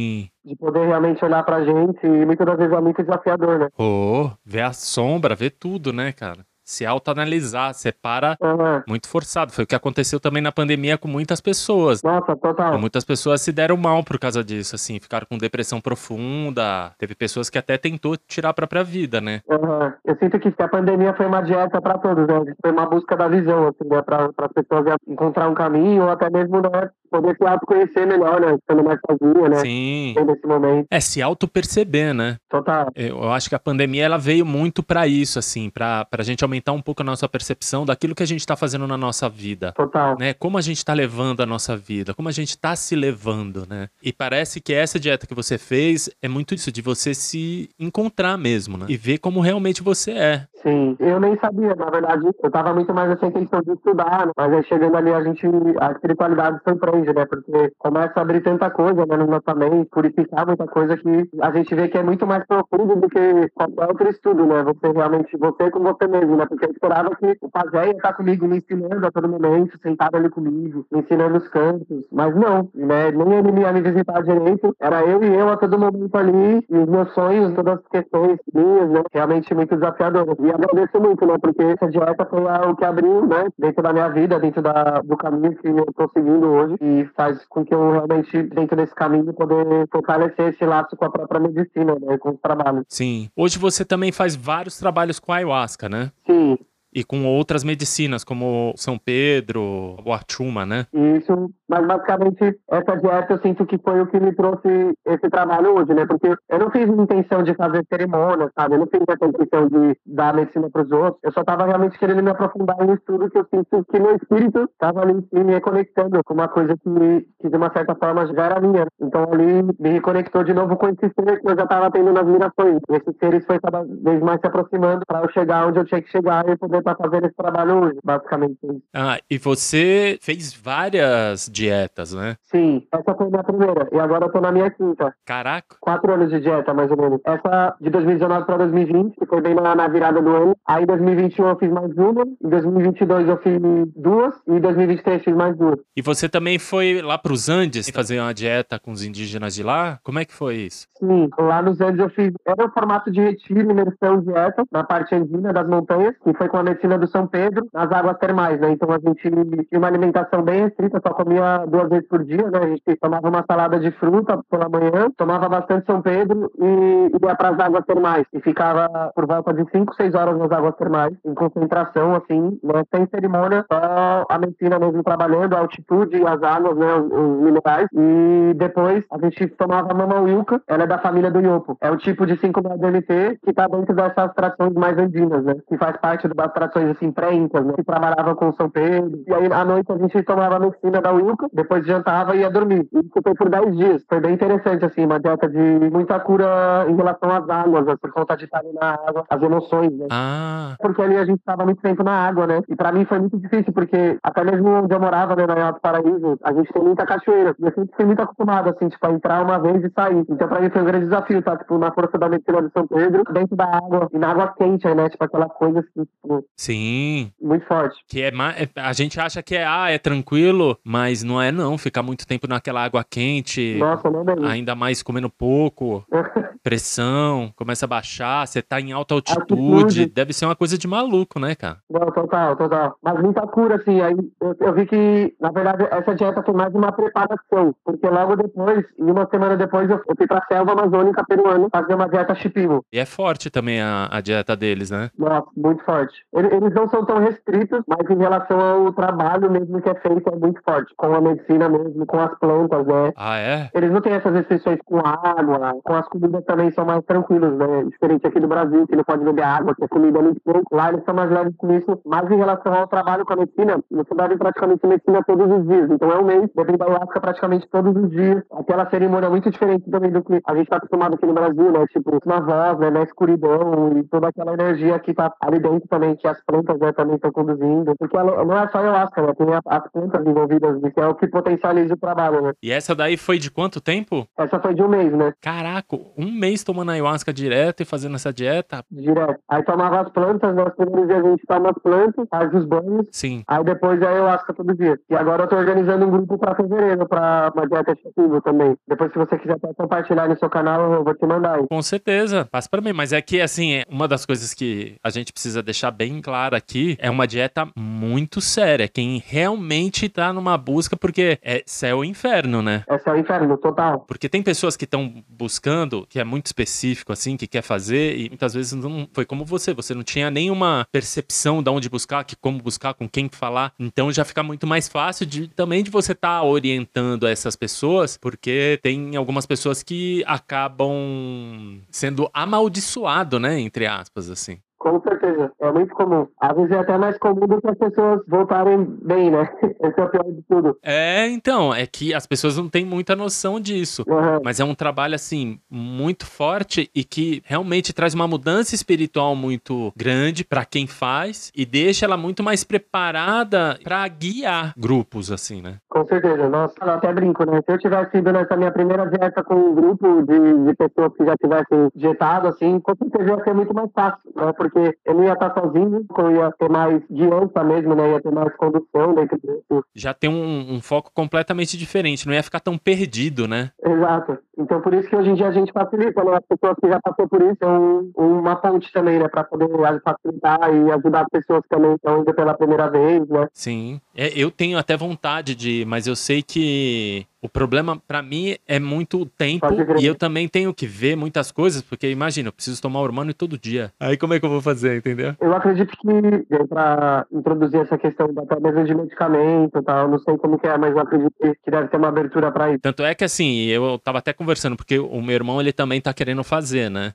de 0.45 0.56
poder 0.57 0.86
realmente 0.88 1.24
olhar 1.24 1.44
pra 1.44 1.63
gente 1.63 2.06
e 2.06 2.25
muitas 2.25 2.45
das 2.45 2.57
vezes 2.57 2.74
é 2.74 2.81
muito 2.81 3.01
desafiador, 3.01 3.60
né? 3.60 3.68
Oh, 3.78 4.30
ver 4.45 4.62
a 4.62 4.74
sombra, 4.74 5.36
ver 5.36 5.51
tudo, 5.51 5.94
né, 5.94 6.12
cara? 6.12 6.45
Se 6.74 6.86
autoanalisar, 6.86 7.74
separa 7.74 8.36
uhum. 8.42 8.81
muito 8.88 9.08
forçado. 9.08 9.52
Foi 9.52 9.64
o 9.64 9.68
que 9.68 9.75
aconteceu 9.75 10.20
também 10.20 10.42
na 10.42 10.52
pandemia 10.52 10.98
com 10.98 11.08
muitas 11.08 11.40
pessoas. 11.40 12.02
Nossa, 12.02 12.36
total. 12.36 12.80
Muitas 12.80 13.04
pessoas 13.04 13.42
se 13.42 13.52
deram 13.52 13.78
mal 13.78 14.04
por 14.04 14.18
causa 14.18 14.44
disso, 14.44 14.75
assim, 14.75 15.00
ficaram 15.00 15.28
com 15.30 15.38
depressão 15.38 15.80
profunda. 15.80 16.92
Teve 16.98 17.16
pessoas 17.16 17.50
que 17.50 17.58
até 17.58 17.78
tentou 17.78 18.18
tirar 18.28 18.50
a 18.50 18.54
própria 18.54 18.84
vida, 18.84 19.22
né? 19.22 19.42
Uhum. 19.48 19.92
Eu 20.06 20.18
sinto 20.20 20.40
que 20.40 20.54
a 20.62 20.68
pandemia 20.68 21.14
foi 21.14 21.25
uma 21.25 21.42
dieta 21.42 21.81
para 21.81 21.98
todos, 21.98 22.28
né? 22.28 22.54
Foi 22.62 22.72
uma 22.72 22.86
busca 22.86 23.16
da 23.16 23.28
visão, 23.28 23.68
assim, 23.68 23.88
né? 23.90 24.02
Para 24.02 24.30
as 24.38 24.54
pessoas 24.54 24.86
encontrar 25.08 25.48
um 25.50 25.54
caminho 25.54 26.04
ou 26.04 26.10
até 26.10 26.30
mesmo, 26.30 26.62
né? 26.62 26.90
Poder 27.12 27.36
se 27.38 27.46
autoconhecer 27.46 28.08
melhor, 28.08 28.42
né? 28.42 28.58
Sendo 28.68 28.84
mais 28.84 29.00
sozinha, 29.08 29.50
né? 29.50 29.56
Sim. 29.58 30.16
Nesse 30.25 30.48
momento. 30.48 30.88
É, 30.90 31.00
se 31.00 31.22
auto-perceber, 31.22 32.14
né? 32.14 32.38
Total. 32.50 32.88
Eu 32.96 33.31
acho 33.31 33.50
que 33.50 33.56
a 33.56 33.60
pandemia, 33.60 34.06
ela 34.06 34.18
veio 34.18 34.46
muito 34.46 34.81
para 34.81 35.06
isso, 35.06 35.38
assim, 35.38 35.70
para 35.70 36.08
a 36.12 36.24
gente 36.24 36.44
aumentar 36.44 36.62
um 36.71 36.81
pouco 36.81 37.01
a 37.01 37.06
nossa 37.06 37.27
percepção 37.27 37.86
daquilo 37.86 38.15
que 38.15 38.24
a 38.24 38.27
gente 38.27 38.39
está 38.39 38.56
fazendo 38.56 38.88
na 38.88 38.98
nossa 38.98 39.27
vida. 39.30 39.71
Total. 39.74 40.18
Né? 40.18 40.33
Como 40.33 40.57
a 40.57 40.62
gente 40.62 40.77
está 40.77 40.94
levando 40.94 41.42
a 41.42 41.45
nossa 41.45 41.75
vida, 41.75 42.13
como 42.13 42.30
a 42.30 42.31
gente 42.31 42.50
está 42.50 42.75
se 42.75 42.95
levando, 42.95 43.65
né? 43.68 43.89
E 44.01 44.13
parece 44.13 44.62
que 44.62 44.74
essa 44.74 45.00
dieta 45.00 45.27
que 45.27 45.33
você 45.33 45.57
fez 45.57 46.10
é 46.21 46.27
muito 46.27 46.54
isso, 46.56 46.71
de 46.71 46.81
você 46.81 47.13
se 47.13 47.69
encontrar 47.80 48.38
mesmo, 48.38 48.77
né? 48.77 48.86
E 48.89 48.98
ver 48.98 49.18
como 49.18 49.42
realmente 49.42 49.83
você 49.83 50.12
é. 50.12 50.48
Sim, 50.63 50.95
eu 50.98 51.19
nem 51.19 51.38
sabia, 51.39 51.75
na 51.75 51.89
verdade, 51.89 52.25
eu 52.42 52.50
tava 52.50 52.74
muito 52.74 52.94
mais 52.94 53.12
essa 53.12 53.25
intenção 53.25 53.62
de 53.62 53.74
estudar, 53.74 54.27
né? 54.27 54.31
mas 54.38 54.54
aí 54.54 54.63
chegando 54.63 54.95
ali 54.95 55.12
a 55.12 55.21
gente, 55.21 55.45
a 55.81 55.92
espiritualidade 55.92 56.62
surpreende, 56.65 57.13
né? 57.13 57.25
Porque 57.25 57.74
começa 57.77 58.13
a 58.15 58.21
abrir 58.21 58.42
tanta 58.42 58.69
coisa 58.69 59.06
né, 59.06 59.18
no 59.18 59.27
nosso 59.27 59.57
mente, 59.57 59.89
purificar 59.89 60.48
muita 60.48 60.65
coisa 60.68 60.95
que 60.95 61.30
a 61.42 61.51
gente 61.51 61.75
vê 61.75 61.89
que 61.89 61.98
é 61.98 62.04
muito 62.04 62.25
mais 62.25 62.45
profundo 62.48 62.95
do 62.95 63.10
que 63.10 63.50
qualquer 63.54 63.88
outro 63.89 64.10
estudo, 64.10 64.45
né? 64.45 64.63
Você 64.63 64.92
realmente, 64.94 65.38
você 65.38 65.69
com 65.69 65.80
você 65.80 66.07
mesmo, 66.07 66.38
né? 66.38 66.43
Porque 66.45 66.66
eu 66.66 66.72
esperava 66.72 67.16
que 67.16 67.38
o 67.42 67.50
pajé 67.50 67.88
ia 67.88 67.92
estar 67.92 68.13
comigo 68.13 68.48
me 68.48 68.57
ensinando 68.57 69.06
a 69.06 69.12
todo 69.12 69.30
momento, 69.30 69.78
sentado 69.81 70.16
ali 70.16 70.30
comigo, 70.30 70.86
me 70.92 71.00
ensinando 71.00 71.38
os 71.38 71.48
cantos, 71.48 72.06
mas 72.12 72.36
não, 72.36 72.69
né? 72.74 73.12
Nem 73.12 73.34
ele 73.34 73.62
ia 73.62 73.72
me 73.72 73.81
visitar 73.81 74.22
direito, 74.22 74.75
era 74.80 75.01
eu 75.04 75.24
e 75.24 75.28
eu 75.28 75.50
a 75.50 75.57
todo 75.57 75.80
momento 75.80 76.16
ali, 76.16 76.66
e 76.69 76.78
os 76.78 76.88
meus 76.88 77.13
sonhos, 77.13 77.54
todas 77.54 77.80
as 77.80 77.88
questões 77.88 78.40
minhas, 78.54 78.90
né? 78.90 79.01
Realmente 79.12 79.54
muito 79.54 79.75
desafiador. 79.75 80.36
E 80.40 80.50
agradeço 80.50 81.00
muito, 81.00 81.25
né? 81.25 81.38
Porque 81.42 81.63
essa 81.63 81.90
dieta 81.90 82.25
foi 82.25 82.42
o 82.42 82.75
que 82.75 82.86
abriu, 82.86 83.25
né? 83.25 83.48
Dentro 83.57 83.84
da 83.84 83.94
minha 83.94 84.10
vida, 84.10 84.39
dentro 84.39 84.62
da, 84.62 85.01
do 85.04 85.18
caminho 85.18 85.56
que 85.56 85.68
eu 85.68 85.86
tô 85.96 86.10
seguindo 86.13 86.48
hoje 86.48 86.75
e 86.81 87.06
faz 87.16 87.46
com 87.48 87.66
que 87.66 87.74
eu 87.74 87.92
realmente, 87.92 88.44
dentro 88.44 88.75
desse 88.75 88.94
caminho, 88.96 89.34
poder 89.34 89.88
fortalecer 89.92 90.50
esse 90.50 90.66
laço 90.66 90.96
com 90.96 91.06
a 91.06 91.10
própria 91.10 91.39
medicina, 91.39 91.96
né? 92.01 92.18
Com 92.18 92.31
os 92.31 92.39
trabalhos. 92.42 92.84
Sim. 92.89 93.30
Hoje 93.36 93.57
você 93.57 93.86
também 93.86 94.12
faz 94.12 94.36
vários 94.36 94.78
trabalhos 94.78 95.19
com 95.19 95.31
a 95.31 95.38
ayahuasca, 95.38 95.88
né? 95.88 96.12
Sim 96.25 96.33
Mm. 96.34 96.73
E 96.94 97.04
com 97.04 97.25
outras 97.25 97.63
medicinas, 97.63 98.24
como 98.24 98.74
São 98.75 98.98
Pedro, 98.98 99.98
o 100.06 100.13
Achuma, 100.13 100.66
né? 100.66 100.86
Isso, 100.94 101.50
mas 101.68 101.86
basicamente 101.86 102.60
essa 102.69 102.95
dieta 102.95 103.34
eu 103.34 103.40
sinto 103.40 103.66
que 103.66 103.78
foi 103.78 104.01
o 104.01 104.07
que 104.07 104.19
me 104.19 104.34
trouxe 104.34 104.94
esse 105.06 105.30
trabalho 105.30 105.75
hoje, 105.75 105.94
né? 105.94 106.06
Porque 106.06 106.28
eu 106.28 106.60
não 106.60 106.69
fiz 106.69 106.88
intenção 106.88 107.44
de 107.44 107.56
fazer 107.56 107.84
cerimônia, 107.92 108.50
sabe? 108.57 108.75
Eu 108.75 108.80
não 108.80 108.88
fiz 108.88 109.01
essa 109.07 109.25
intenção 109.25 109.68
de 109.68 109.98
dar 110.06 110.36
medicina 110.36 110.69
para 110.69 110.84
os 110.84 110.92
outros. 110.92 111.19
Eu 111.24 111.31
só 111.31 111.42
estava 111.42 111.66
realmente 111.66 111.98
querendo 111.98 112.22
me 112.22 112.30
aprofundar 112.30 112.78
em 112.81 112.92
um 112.92 112.94
estudo 112.94 113.30
que 113.30 113.38
eu 113.39 113.48
sinto 113.54 113.86
que 113.92 114.00
meu 114.00 114.16
espírito 114.16 114.69
estava 114.72 115.01
ali 115.01 115.13
me 115.31 115.54
reconectando 115.54 116.22
com 116.24 116.34
uma 116.34 116.48
coisa 116.48 116.75
que, 116.78 117.28
que 117.42 117.50
de 117.50 117.57
uma 117.57 117.72
certa 117.72 117.96
forma 117.96 118.28
já 118.28 118.46
era 118.46 118.62
minha. 118.62 118.86
Então 119.01 119.24
ali 119.31 119.63
me 119.80 119.89
reconectou 119.89 120.44
de 120.44 120.54
novo 120.54 120.78
com 120.78 120.88
esse 120.89 121.00
ser 121.00 121.42
que 121.42 121.48
eu 121.48 121.56
já 121.56 121.63
estava 121.63 121.89
tendo 121.92 122.13
nas 122.13 122.25
mirações. 122.25 122.80
E 122.89 122.96
esses 122.96 123.18
seres 123.19 123.46
foi 123.46 123.60
cada 123.60 123.84
vez 123.84 124.22
mais 124.22 124.39
se 124.39 124.48
aproximando 124.48 125.03
para 125.08 125.22
eu 125.22 125.32
chegar 125.32 125.68
onde 125.68 125.79
eu 125.79 125.86
tinha 125.86 126.01
que 126.01 126.12
chegar 126.12 126.48
e 126.48 126.58
poder 126.58 126.83
estar 126.92 126.96
tá 126.96 127.04
fazendo 127.04 127.25
esse 127.25 127.36
trabalho 127.36 127.84
hoje, 127.84 128.00
basicamente. 128.04 128.58
Ah, 128.94 129.20
e 129.30 129.38
você 129.38 130.18
fez 130.22 130.54
várias 130.54 131.50
dietas, 131.52 132.13
né? 132.13 132.36
Sim, 132.44 132.86
essa 132.92 133.16
foi 133.16 133.28
a 133.28 133.30
minha 133.30 133.44
primeira. 133.44 133.88
E 133.92 134.00
agora 134.00 134.25
eu 134.25 134.32
tô 134.32 134.40
na 134.40 134.52
minha 134.52 134.70
quinta. 134.70 135.13
Caraca. 135.25 135.75
Quatro 135.80 136.13
anos 136.13 136.30
de 136.30 136.40
dieta, 136.40 136.74
mais 136.74 136.92
ou 136.92 136.98
menos. 136.98 137.20
Essa 137.25 137.75
de 137.80 137.90
2019 137.90 138.46
para 138.46 138.58
2020, 138.58 139.16
que 139.16 139.25
foi 139.25 139.42
bem 139.42 139.56
na, 139.56 139.75
na, 139.75 139.88
virada 139.88 140.22
do 140.22 140.30
ano. 140.30 140.58
Aí 140.66 140.84
em 140.84 140.88
2021 140.88 141.48
eu 141.48 141.58
fiz 141.58 141.72
mais 141.72 141.92
uma. 141.98 142.24
Em 142.24 142.50
2022 142.50 143.28
eu 143.28 143.38
fiz 143.38 143.60
duas. 143.96 144.36
E 144.48 144.54
em 144.54 144.60
2023 144.60 145.24
fiz 145.24 145.36
mais 145.36 145.58
duas. 145.58 145.80
E 145.96 146.02
você 146.02 146.28
também 146.30 146.60
foi 146.60 147.02
lá 147.02 147.18
pros 147.18 147.50
Andes 147.50 147.90
fazer 147.90 148.20
uma 148.20 148.34
dieta 148.34 148.80
com 148.80 148.92
os 148.92 149.04
indígenas 149.04 149.56
de 149.56 149.63
lá? 149.63 150.00
Como 150.04 150.20
é 150.20 150.25
que 150.25 150.34
foi 150.34 150.56
isso? 150.56 150.88
Sim, 150.98 151.30
lá 151.38 151.62
nos 151.62 151.80
Andes 151.82 152.00
eu 152.00 152.10
fiz. 152.10 152.34
Era 152.46 152.66
um 152.66 152.72
formato 152.72 153.12
de 153.12 153.22
retiro, 153.22 153.72
imersão, 153.72 154.22
dieta, 154.22 154.63
na 154.72 154.84
parte 154.84 155.16
andina 155.16 155.54
das 155.54 155.68
montanhas, 155.68 156.16
que 156.24 156.34
foi 156.34 156.48
com 156.48 156.58
a 156.58 156.63
medicina 156.74 156.98
do 156.98 157.08
São 157.08 157.27
Pedro, 157.27 157.68
nas 157.74 157.92
águas 157.92 158.18
termais, 158.18 158.60
né? 158.60 158.72
Então 158.72 158.89
a 158.92 159.00
gente 159.00 159.22
tinha 159.22 159.80
uma 159.80 159.88
alimentação 159.88 160.42
bem 160.42 160.63
restrita, 160.63 161.01
só 161.06 161.13
comia 161.13 161.65
duas 161.68 161.89
vezes 161.89 162.08
por 162.08 162.24
dia, 162.24 162.50
né? 162.50 162.60
A 162.62 162.68
gente 162.68 162.96
tomava 163.00 163.30
uma 163.30 163.44
salada 163.50 163.80
de 163.80 163.92
fruta 163.92 164.39
pela 164.50 164.70
manhã, 164.70 165.10
tomava 165.18 165.48
bastante 165.50 165.86
São 165.86 166.01
Pedro 166.01 166.51
e 166.60 167.25
ia 167.25 167.36
para 167.36 167.50
as 167.50 167.60
águas 167.60 167.86
termais. 167.86 168.25
E 168.34 168.42
ficava 168.42 169.12
por 169.15 169.25
volta 169.25 169.53
de 169.53 169.65
5, 169.72 169.96
6 169.96 170.15
horas 170.15 170.38
nas 170.38 170.51
águas 170.51 170.75
termais, 170.75 171.13
em 171.25 171.34
concentração, 171.34 172.15
assim, 172.15 172.60
né? 172.63 172.84
sem 172.94 173.08
cerimônia, 173.08 173.65
só 173.72 174.25
a 174.30 174.38
medicina 174.38 174.80
mesmo 174.80 175.03
trabalhando, 175.03 175.56
a 175.56 175.60
altitude, 175.60 176.22
as 176.25 176.42
águas, 176.44 176.77
né? 176.77 176.94
Os, 176.96 177.12
os 177.12 177.44
minerais. 177.44 177.88
E 177.94 178.53
depois 178.56 179.03
a 179.12 179.18
gente 179.20 179.48
tomava 179.48 179.94
Mama 179.94 180.22
Wilca, 180.22 180.62
ela 180.68 180.84
é 180.84 180.88
da 180.88 180.98
família 180.98 181.32
do 181.32 181.39
Iopo. 181.39 181.77
É 181.82 181.89
o 181.89 181.98
tipo 181.98 182.25
de 182.25 182.38
5 182.38 182.62
DMT 182.62 183.39
que 183.44 183.50
está 183.50 183.68
dentro 183.68 183.96
dessas 183.96 184.34
trações 184.34 184.74
mais 184.74 184.98
andinas, 184.98 185.44
né? 185.44 185.56
Que 185.68 185.77
faz 185.77 185.98
parte 185.98 186.27
do 186.27 186.34
das 186.34 186.51
orações 186.63 186.89
assim 186.89 187.12
pré-incas, 187.12 187.65
né? 187.65 187.74
Que 187.74 187.84
trabalhava 187.84 188.36
com 188.36 188.53
São 188.53 188.70
Pedro. 188.70 189.24
E 189.27 189.34
aí 189.34 189.51
à 189.51 189.65
noite 189.65 189.91
a 189.91 189.98
gente 189.98 190.24
tomava 190.24 190.60
medicina 190.60 191.01
da 191.01 191.12
Wilca, 191.12 191.48
depois 191.53 191.86
jantava 191.86 192.36
e 192.36 192.39
ia 192.39 192.50
dormir. 192.50 192.88
E 192.93 193.00
isso 193.00 193.22
foi 193.22 193.34
por 193.34 193.50
10 193.50 193.77
dias. 193.77 194.03
Foi 194.08 194.20
bem 194.20 194.34
interessante, 194.34 194.86
assim, 194.86 195.05
uma 195.05 195.20
dieta 195.20 195.48
de 195.48 195.89
muita 195.91 196.20
cura 196.20 196.86
em 196.89 196.96
relação 196.96 197.32
às 197.32 197.50
águas, 197.50 197.86
né? 197.86 197.96
por 198.03 198.12
conta 198.12 198.36
de 198.36 198.46
estar 198.46 198.60
ali 198.60 198.74
na 198.74 198.93
água, 198.93 199.24
as 199.29 199.41
emoções, 199.41 199.91
né? 199.98 200.08
Ah. 200.12 200.75
Porque 200.79 201.01
ali 201.01 201.17
a 201.17 201.25
gente 201.25 201.39
estava 201.39 201.63
muito 201.63 201.82
tempo 201.82 202.03
na 202.03 202.12
água, 202.12 202.48
né? 202.48 202.62
E 202.67 202.75
pra 202.75 202.91
mim 202.91 203.05
foi 203.05 203.20
muito 203.20 203.38
difícil, 203.38 203.72
porque 203.74 204.17
até 204.22 204.43
mesmo 204.43 204.70
onde 204.70 204.93
eu 204.93 205.00
morava, 205.00 205.36
né, 205.36 205.46
na 205.46 205.67
Alto 205.67 205.79
Paraíso, 205.79 206.38
a 206.43 206.53
gente 206.53 206.72
tem 206.72 206.84
muita 206.84 207.05
cachoeira. 207.05 207.55
E 207.60 207.65
eu 207.65 207.74
sempre 207.74 207.96
fui 207.96 208.05
muito 208.05 208.22
acostumado, 208.22 208.70
assim, 208.70 208.89
tipo, 208.89 209.08
a 209.08 209.12
entrar 209.12 209.41
uma 209.41 209.58
vez 209.60 209.84
e 209.84 209.91
sair. 209.93 210.25
Então 210.29 210.48
pra 210.48 210.60
mim 210.60 210.70
foi 210.70 210.82
um 210.82 210.86
grande 210.86 211.05
desafio, 211.05 211.41
tá? 211.41 211.58
Tipo, 211.58 211.77
na 211.77 211.91
força 211.91 212.17
da 212.17 212.29
medicina 212.29 212.62
de 212.62 212.72
São 212.74 212.88
Pedro, 212.88 213.24
dentro 213.32 213.55
da 213.55 213.65
água, 213.65 214.10
e 214.12 214.17
na 214.17 214.32
água 214.32 214.53
quente, 214.58 214.88
né? 214.93 215.10
Tipo, 215.10 215.24
aquela 215.24 215.48
coisa 215.50 215.79
assim, 215.79 216.05
tipo, 216.05 216.46
Sim. 216.55 217.31
muito 217.41 217.65
forte. 217.65 217.98
Que 218.07 218.22
é 218.22 218.31
mais. 218.31 218.67
A 218.75 218.93
gente 218.93 219.19
acha 219.19 219.41
que 219.41 219.55
é, 219.55 219.65
ah, 219.65 219.89
é 219.89 219.98
tranquilo, 219.98 220.77
mas 220.83 221.24
não 221.24 221.41
é 221.41 221.51
não. 221.51 221.77
Ficar 221.77 222.03
muito 222.03 222.27
tempo 222.27 222.48
naquela 222.48 222.83
água 222.83 223.03
quente. 223.03 223.75
Nossa, 223.79 224.10
não 224.10 224.24
mesmo. 224.24 224.45
Ainda 224.45 224.75
mais 224.75 225.01
comendo 225.01 225.29
pouco, 225.29 226.05
pressão, 226.63 227.51
começa 227.55 227.86
a 227.86 227.88
baixar, 227.88 228.48
você 228.48 228.62
tá 228.62 228.79
em 228.79 228.91
alta 228.91 229.13
altitude, 229.15 229.53
Altitude. 229.53 230.05
deve 230.07 230.33
ser 230.33 230.45
uma 230.45 230.55
coisa 230.55 230.77
de 230.77 230.88
maluco, 230.88 231.39
né, 231.39 231.55
cara? 231.55 231.77
Não, 231.89 232.12
total, 232.12 232.55
total. 232.55 232.98
Mas 233.01 233.22
muita 233.22 233.45
cura, 233.48 233.75
assim. 233.75 234.01
Aí 234.01 234.15
eu, 234.41 234.55
eu 234.60 234.74
vi 234.74 234.86
que, 234.86 235.36
na 235.39 235.51
verdade, 235.51 235.88
essa 235.91 236.15
dieta 236.15 236.41
foi 236.43 236.53
mais 236.53 236.74
uma 236.74 236.91
preparação. 236.91 237.75
Porque 237.83 238.07
logo 238.07 238.36
depois, 238.36 238.86
e 238.98 239.03
uma 239.03 239.27
semana 239.29 239.57
depois, 239.57 239.89
eu, 239.89 240.01
fui 240.17 240.27
pra 240.27 240.45
selva 240.48 240.72
amazônica 240.72 241.24
peruana 241.27 241.67
fazer 241.72 241.95
uma 241.95 242.07
dieta 242.07 242.36
chipimo. 242.36 242.83
E 242.91 243.00
é 243.00 243.05
forte 243.05 243.50
também 243.50 243.81
a, 243.81 244.07
a 244.12 244.22
dieta 244.22 244.55
deles, 244.55 244.89
né? 244.89 245.10
Nossa, 245.17 245.48
muito 245.55 245.83
forte. 245.83 246.13
Ele- 246.34 246.54
Eles 246.56 246.74
não 246.74 246.88
são 246.88 247.06
tão 247.06 247.20
restritos, 247.20 247.82
mas 247.88 248.10
em 248.10 248.18
relação 248.18 248.60
ao 248.60 248.94
trabalho 248.94 249.52
mesmo 249.52 249.82
que 249.82 249.90
é 249.90 249.96
feito, 249.96 250.30
é 250.30 250.36
muito 250.36 250.62
forte. 250.63 250.94
Com 250.98 251.13
a 251.13 251.22
medicina 251.22 251.68
mesmo, 251.70 252.06
com 252.06 252.20
as 252.20 252.34
plantas, 252.40 252.86
né? 252.86 253.12
Ah, 253.18 253.38
é? 253.38 253.70
Eles 253.74 253.92
não 253.92 254.02
têm 254.02 254.13
essas 254.13 254.34
restrições 254.34 254.80
com 254.86 255.00
água, 255.00 255.74
com 255.84 255.94
as 255.94 256.08
comidas 256.08 256.44
também 256.46 256.72
são 256.72 256.86
mais 256.86 257.04
tranquilos, 257.06 257.58
né? 257.58 257.84
Diferente 257.86 258.28
aqui 258.28 258.40
do 258.40 258.48
Brasil, 258.48 258.86
que 258.88 258.96
não 258.96 259.04
pode 259.04 259.24
beber 259.24 259.44
água, 259.44 259.75
que 259.75 259.84
a 259.84 259.88
comida 259.88 260.20
é 260.20 260.22
muito 260.22 260.42
pouco. 260.44 260.75
Lá 260.75 260.90
eles 260.90 261.04
são 261.06 261.13
mais 261.13 261.30
leves 261.32 261.56
com 261.58 261.72
isso. 261.74 262.00
Mas 262.06 262.30
em 262.32 262.38
relação 262.38 262.74
ao 262.74 262.88
trabalho 262.88 263.25
com 263.25 263.34
a 263.34 263.38
medicina, 263.38 263.84
você 263.92 264.16
deve 264.16 264.38
praticamente 264.38 264.86
medicina 264.88 265.24
todos 265.25 265.52
os 265.52 265.68
dias. 265.68 265.90
Então 265.92 266.10
é 266.12 266.18
um 266.20 266.25
mês, 266.25 266.50
da 266.56 266.86
ayahuasca 266.86 267.20
praticamente 267.22 267.68
todos 267.70 267.96
os 267.96 268.10
dias. 268.10 268.44
Aquela 268.52 268.90
cerimônia 268.90 269.28
é 269.28 269.30
muito 269.30 269.50
diferente 269.50 269.90
também 269.90 270.12
do 270.12 270.24
que 270.24 270.40
a 270.46 270.56
gente 270.56 270.70
tá 270.70 270.78
acostumado 270.78 271.16
aqui 271.16 271.25
no 271.25 271.34
Brasil, 271.34 271.72
né? 271.72 271.86
Tipo, 271.88 272.20
na 272.25 272.40
voz, 272.40 272.80
né? 272.80 272.90
Na 272.90 273.04
escuridão 273.04 273.98
e 273.98 274.04
toda 274.04 274.28
aquela 274.30 274.54
energia 274.54 275.00
que 275.00 275.13
tá 275.13 275.32
ali 275.42 275.60
dentro 275.60 275.88
também, 275.90 276.16
que 276.24 276.27
as 276.30 276.42
plantas, 276.46 276.80
né, 276.80 276.94
também 276.94 277.15
estão 277.15 277.32
conduzindo. 277.32 277.94
Porque 278.00 278.15
ela 278.15 278.44
não 278.46 278.58
é 278.58 278.68
só 278.70 278.77
ayahuasca, 278.77 279.22
né? 279.22 279.34
Tem 279.38 279.48
a- 279.53 279.60
as 279.65 279.92
plantas 279.92 280.25
envolvidas, 280.25 280.82
que 280.94 281.00
é 281.00 281.06
o 281.08 281.15
que 281.15 281.27
potencializa 281.27 281.94
o 281.94 281.98
trabalho, 281.98 282.42
né? 282.42 282.53
E 282.63 282.72
essa 282.72 282.96
daí 282.96 283.18
foi 283.18 283.38
de 283.38 283.51
quanto 283.51 283.82
tempo? 283.82 284.25
Essa 284.38 284.58
foi 284.60 284.74
de 284.74 284.82
um 284.82 284.88
mês, 284.88 285.12
né? 285.12 285.34
Caraca, 285.42 285.98
um 286.18 286.32
mês 286.32 286.63
tomando 286.63 286.92
ayahuasca 286.92 287.34
direto 287.34 287.82
e 287.82 287.86
fazendo 287.86 288.15
essa 288.15 288.32
dieta? 288.32 288.84
Direto. 288.89 289.39
Aí 289.50 289.62
tomava 289.63 290.00
as 290.01 290.10
plantas, 290.10 290.56
nos 290.56 290.74
primeiros 290.75 291.08
dias 291.10 291.25
a 291.25 291.30
gente 291.30 291.46
toma 291.46 291.70
as 291.72 291.77
plantas, 291.84 292.25
faz 292.30 292.53
os 292.53 292.65
banhos, 292.65 293.08
Sim. 293.12 293.44
aí 293.48 293.63
depois 293.63 294.01
é 294.01 294.08
ayahuasca 294.08 294.53
todo 294.53 294.74
dia. 294.75 294.98
E 295.10 295.15
agora 295.15 295.44
eu 295.44 295.48
tô 295.48 295.58
organizando 295.58 296.06
um 296.06 296.12
grupo 296.12 296.38
pra 296.38 296.56
fevereiro, 296.56 297.06
pra 297.08 297.51
uma 297.53 297.68
dieta 297.68 297.92
ativa 297.92 298.42
também. 298.42 298.77
Depois, 298.88 299.12
se 299.12 299.18
você 299.18 299.38
quiser 299.38 299.56
até 299.56 299.74
compartilhar 299.74 300.30
no 300.30 300.38
seu 300.38 300.50
canal, 300.50 300.94
eu 300.94 301.03
vou 301.03 301.13
te 301.13 301.25
mandar 301.25 301.60
aí. 301.60 301.68
Com 301.68 301.82
certeza, 301.82 302.48
passa 302.51 302.70
pra 302.70 302.80
mim. 302.82 302.94
Mas 302.94 303.12
é 303.12 303.22
que, 303.22 303.42
assim, 303.42 303.74
é 303.74 303.84
uma 303.89 304.08
das 304.08 304.25
coisas 304.25 304.53
que 304.53 304.96
a 305.03 305.10
gente 305.10 305.34
precisa 305.34 305.62
deixar 305.63 305.92
bem 305.92 306.12
clara 306.22 306.58
aqui 306.58 306.98
é 307.00 307.10
uma 307.10 307.27
dieta 307.27 307.67
muito 307.75 308.41
séria. 308.41 308.88
Quem 308.88 309.24
realmente 309.25 310.10
tá 310.10 310.32
numa 310.34 310.58
busca, 310.58 310.96
porque 310.96 311.39
é 311.41 311.63
céu 311.65 312.03
e 312.03 312.08
inferno, 312.08 312.62
né? 312.62 312.84
É 312.88 313.12
o 313.12 313.17
inferno, 313.17 313.58
total. 313.58 314.01
Porque 314.08 314.29
tem 314.29 314.41
pessoas 314.41 314.77
que 314.77 314.86
estão 314.86 315.24
buscando, 315.27 316.05
que 316.10 316.20
é 316.20 316.24
muito 316.24 316.48
específico, 316.48 317.12
assim, 317.12 317.38
que 317.38 317.48
quer 317.48 317.62
fazer, 317.62 318.17
e 318.17 318.29
muitas 318.29 318.53
vezes 318.53 318.74
não 318.74 319.08
foi 319.13 319.25
como 319.25 319.46
você. 319.46 319.74
Você 319.74 319.93
não 319.93 320.03
tinha 320.03 320.29
nenhuma 320.29 320.88
percepção 320.91 321.62
de 321.62 321.70
onde 321.70 321.89
buscar, 321.89 322.24
que 322.24 322.36
como 322.36 322.62
buscar, 322.62 322.93
com 322.93 323.08
quem 323.08 323.29
falar. 323.29 323.74
Então 323.79 324.12
já 324.12 324.24
fica 324.24 324.43
muito 324.43 324.67
mais 324.67 324.88
fácil 324.88 325.25
de 325.25 325.48
também 325.48 325.84
de 325.84 325.91
você 325.91 326.13
estar 326.13 326.43
orientando 326.43 327.27
essas 327.27 327.55
pessoas, 327.55 328.17
porque 328.17 328.79
tem 328.82 329.15
algumas 329.15 329.46
pessoas 329.46 329.84
que 329.84 330.24
acabam 330.25 331.82
sendo 331.89 332.29
amaldiçoado, 332.34 333.39
né? 333.39 333.60
Entre 333.60 333.86
aspas, 333.86 334.29
assim. 334.29 334.58
Com 334.84 335.00
certeza. 335.00 335.50
É 335.62 335.72
muito 335.72 335.96
comum. 335.96 336.28
Às 336.38 336.58
vezes 336.58 336.72
é 336.72 336.80
até 336.80 336.98
mais 336.98 337.18
comum 337.18 337.48
do 337.48 337.62
que 337.62 337.70
as 337.70 337.78
pessoas 337.78 338.20
voltarem 338.28 338.84
bem, 339.02 339.32
né? 339.32 339.50
Esse 339.82 339.98
é 339.98 340.04
o 340.04 340.10
pior 340.10 340.25
de 340.25 340.44
tudo. 340.50 340.78
É, 340.84 341.25
então, 341.30 341.74
é 341.74 341.88
que 341.88 342.13
as 342.13 342.28
pessoas 342.28 342.58
não 342.58 342.68
têm 342.68 342.84
muita 342.84 343.16
noção 343.16 343.62
disso. 343.62 344.04
Uhum. 344.06 344.42
Mas 344.44 344.60
é 344.60 344.66
um 344.66 344.75
trabalho, 344.75 345.16
assim, 345.16 345.58
muito 345.72 346.25
forte 346.25 346.92
e 346.94 347.06
que 347.06 347.42
realmente 347.46 347.94
traz 347.94 348.13
uma 348.13 348.28
mudança 348.28 348.75
espiritual 348.75 349.38
muito 349.38 349.94
grande 349.96 350.44
pra 350.44 350.66
quem 350.66 350.86
faz 350.86 351.50
e 351.56 351.66
deixa 351.66 352.06
ela 352.06 352.18
muito 352.18 352.44
mais 352.44 352.66
preparada 352.66 353.80
pra 353.86 354.06
guiar 354.10 354.74
grupos, 354.78 355.32
assim, 355.32 355.62
né? 355.62 355.78
Com 355.88 356.06
certeza. 356.08 356.50
Nossa, 356.50 356.74
eu 356.82 356.92
até 356.92 357.13
brinco, 357.13 357.46
né? 357.46 357.62
Se 357.66 357.74
eu 357.74 357.78
tivesse 357.78 358.18
ido 358.18 358.34
nessa 358.34 358.58
minha 358.58 358.72
primeira 358.72 359.06
dieta 359.06 359.46
com 359.46 359.56
um 359.56 359.74
grupo 359.74 360.24
de, 360.24 360.66
de 360.66 360.75
pessoas 360.75 361.13
que 361.16 361.25
já 361.25 361.38
tivessem 361.38 361.90
dietado, 361.96 362.50
assim, 362.50 362.82
com 362.82 362.94
certeza 362.98 363.30
ia 363.30 363.44
ser 363.46 363.54
muito 363.54 363.74
mais 363.74 363.90
fácil, 363.94 364.30
né? 364.36 364.52
Porque 364.52 364.73
eu 365.06 365.13
não 365.13 365.24
ia 365.24 365.34
estar 365.34 365.53
sozinho, 365.53 366.06
eu 366.18 366.32
ia 366.32 366.51
ter 366.51 366.70
mais 366.70 367.01
guiança 367.10 367.63
mesmo, 367.63 367.96
né? 367.96 368.12
Ia 368.12 368.22
ter 368.22 368.32
mais 368.32 368.56
condução 368.56 369.13
dentro 369.13 369.39
disso. 369.39 369.86
Já 369.96 370.13
tem 370.13 370.30
um, 370.30 370.75
um 370.75 370.82
foco 370.82 371.12
completamente 371.13 371.77
diferente, 371.77 372.27
não 372.27 372.34
ia 372.34 372.44
ficar 372.44 372.60
tão 372.60 372.77
perdido, 372.77 373.48
né? 373.48 373.72
Exato. 373.84 374.38
Então, 374.58 374.82
por 374.82 374.94
isso 374.94 375.10
que 375.10 375.15
hoje 375.15 375.32
em 375.32 375.36
dia 375.36 375.48
a 375.48 375.51
gente 375.51 375.72
facilita, 375.72 376.24
né? 376.24 376.38
As 376.38 376.46
pessoas 376.46 376.77
que 376.80 376.88
já 376.88 377.00
passou 377.01 377.27
por 377.27 377.42
isso 377.42 377.58
são 377.62 378.12
uma 378.15 378.56
ponte 378.56 378.92
também, 378.92 379.20
né? 379.20 379.27
Para 379.27 379.44
poder 379.44 379.68
facilitar 380.03 380.74
e 380.74 380.92
ajudar 380.92 381.22
as 381.22 381.30
pessoas 381.32 381.62
que 381.63 381.70
também 381.70 381.94
estão 381.96 382.22
indo 382.22 382.34
pela 382.34 382.53
primeira 382.53 382.89
vez, 382.89 383.27
né? 383.27 383.48
Sim. 383.53 384.00
É, 384.15 384.32
eu 384.36 384.51
tenho 384.51 384.77
até 384.77 384.96
vontade 384.96 385.55
de, 385.55 385.84
mas 385.88 386.05
eu 386.08 386.15
sei 386.15 386.43
que 386.43 387.25
o 387.41 387.50
problema 387.50 388.01
pra 388.08 388.22
mim 388.22 388.55
é 388.65 388.79
muito 388.79 389.25
tempo 389.25 389.67
Pode 389.67 389.84
crer. 389.84 390.00
e 390.00 390.05
eu 390.05 390.15
também 390.15 390.48
tenho 390.48 390.74
que 390.74 390.86
ver 390.88 391.17
muitas 391.17 391.51
coisas, 391.51 391.82
porque 391.82 392.10
imagina, 392.10 392.48
eu 392.48 392.53
preciso 392.53 392.82
tomar 392.82 393.01
hormônio 393.01 393.34
todo 393.34 393.58
dia. 393.58 393.91
Aí 394.00 394.15
como 394.15 394.34
é 394.34 394.39
que 394.39 394.46
eu 394.46 394.50
vou 394.50 394.62
fazer, 394.62 394.98
entendeu? 394.98 395.36
Eu 395.41 395.53
acredito 395.53 395.91
que 395.98 396.65
para 396.70 397.25
introduzir 397.32 397.82
essa 397.82 397.98
questão 397.98 398.29
até 398.38 398.60
mesmo 398.60 398.86
de 398.86 398.96
medicamento 398.96 399.77
e 399.77 399.84
tal, 399.84 400.08
não 400.08 400.20
sei 400.20 400.38
como 400.38 400.58
que 400.58 400.67
é, 400.67 400.77
mas 400.77 400.91
eu 400.91 401.00
acredito 401.00 401.34
que 401.39 401.72
deve 401.72 401.88
ter 401.89 401.98
uma 401.98 402.08
abertura 402.08 402.51
para 402.51 402.70
isso. 402.70 402.79
Tanto 402.82 403.03
é 403.03 403.13
que 403.13 403.24
assim, 403.25 403.65
eu 403.65 404.00
tava 404.00 404.20
até 404.20 404.32
conversando, 404.32 404.77
porque 404.77 404.98
o 404.98 405.22
meu 405.22 405.36
irmão 405.36 405.60
ele 405.60 405.74
também 405.74 406.00
tá 406.00 406.13
querendo 406.13 406.43
fazer, 406.43 406.89
né? 406.89 407.12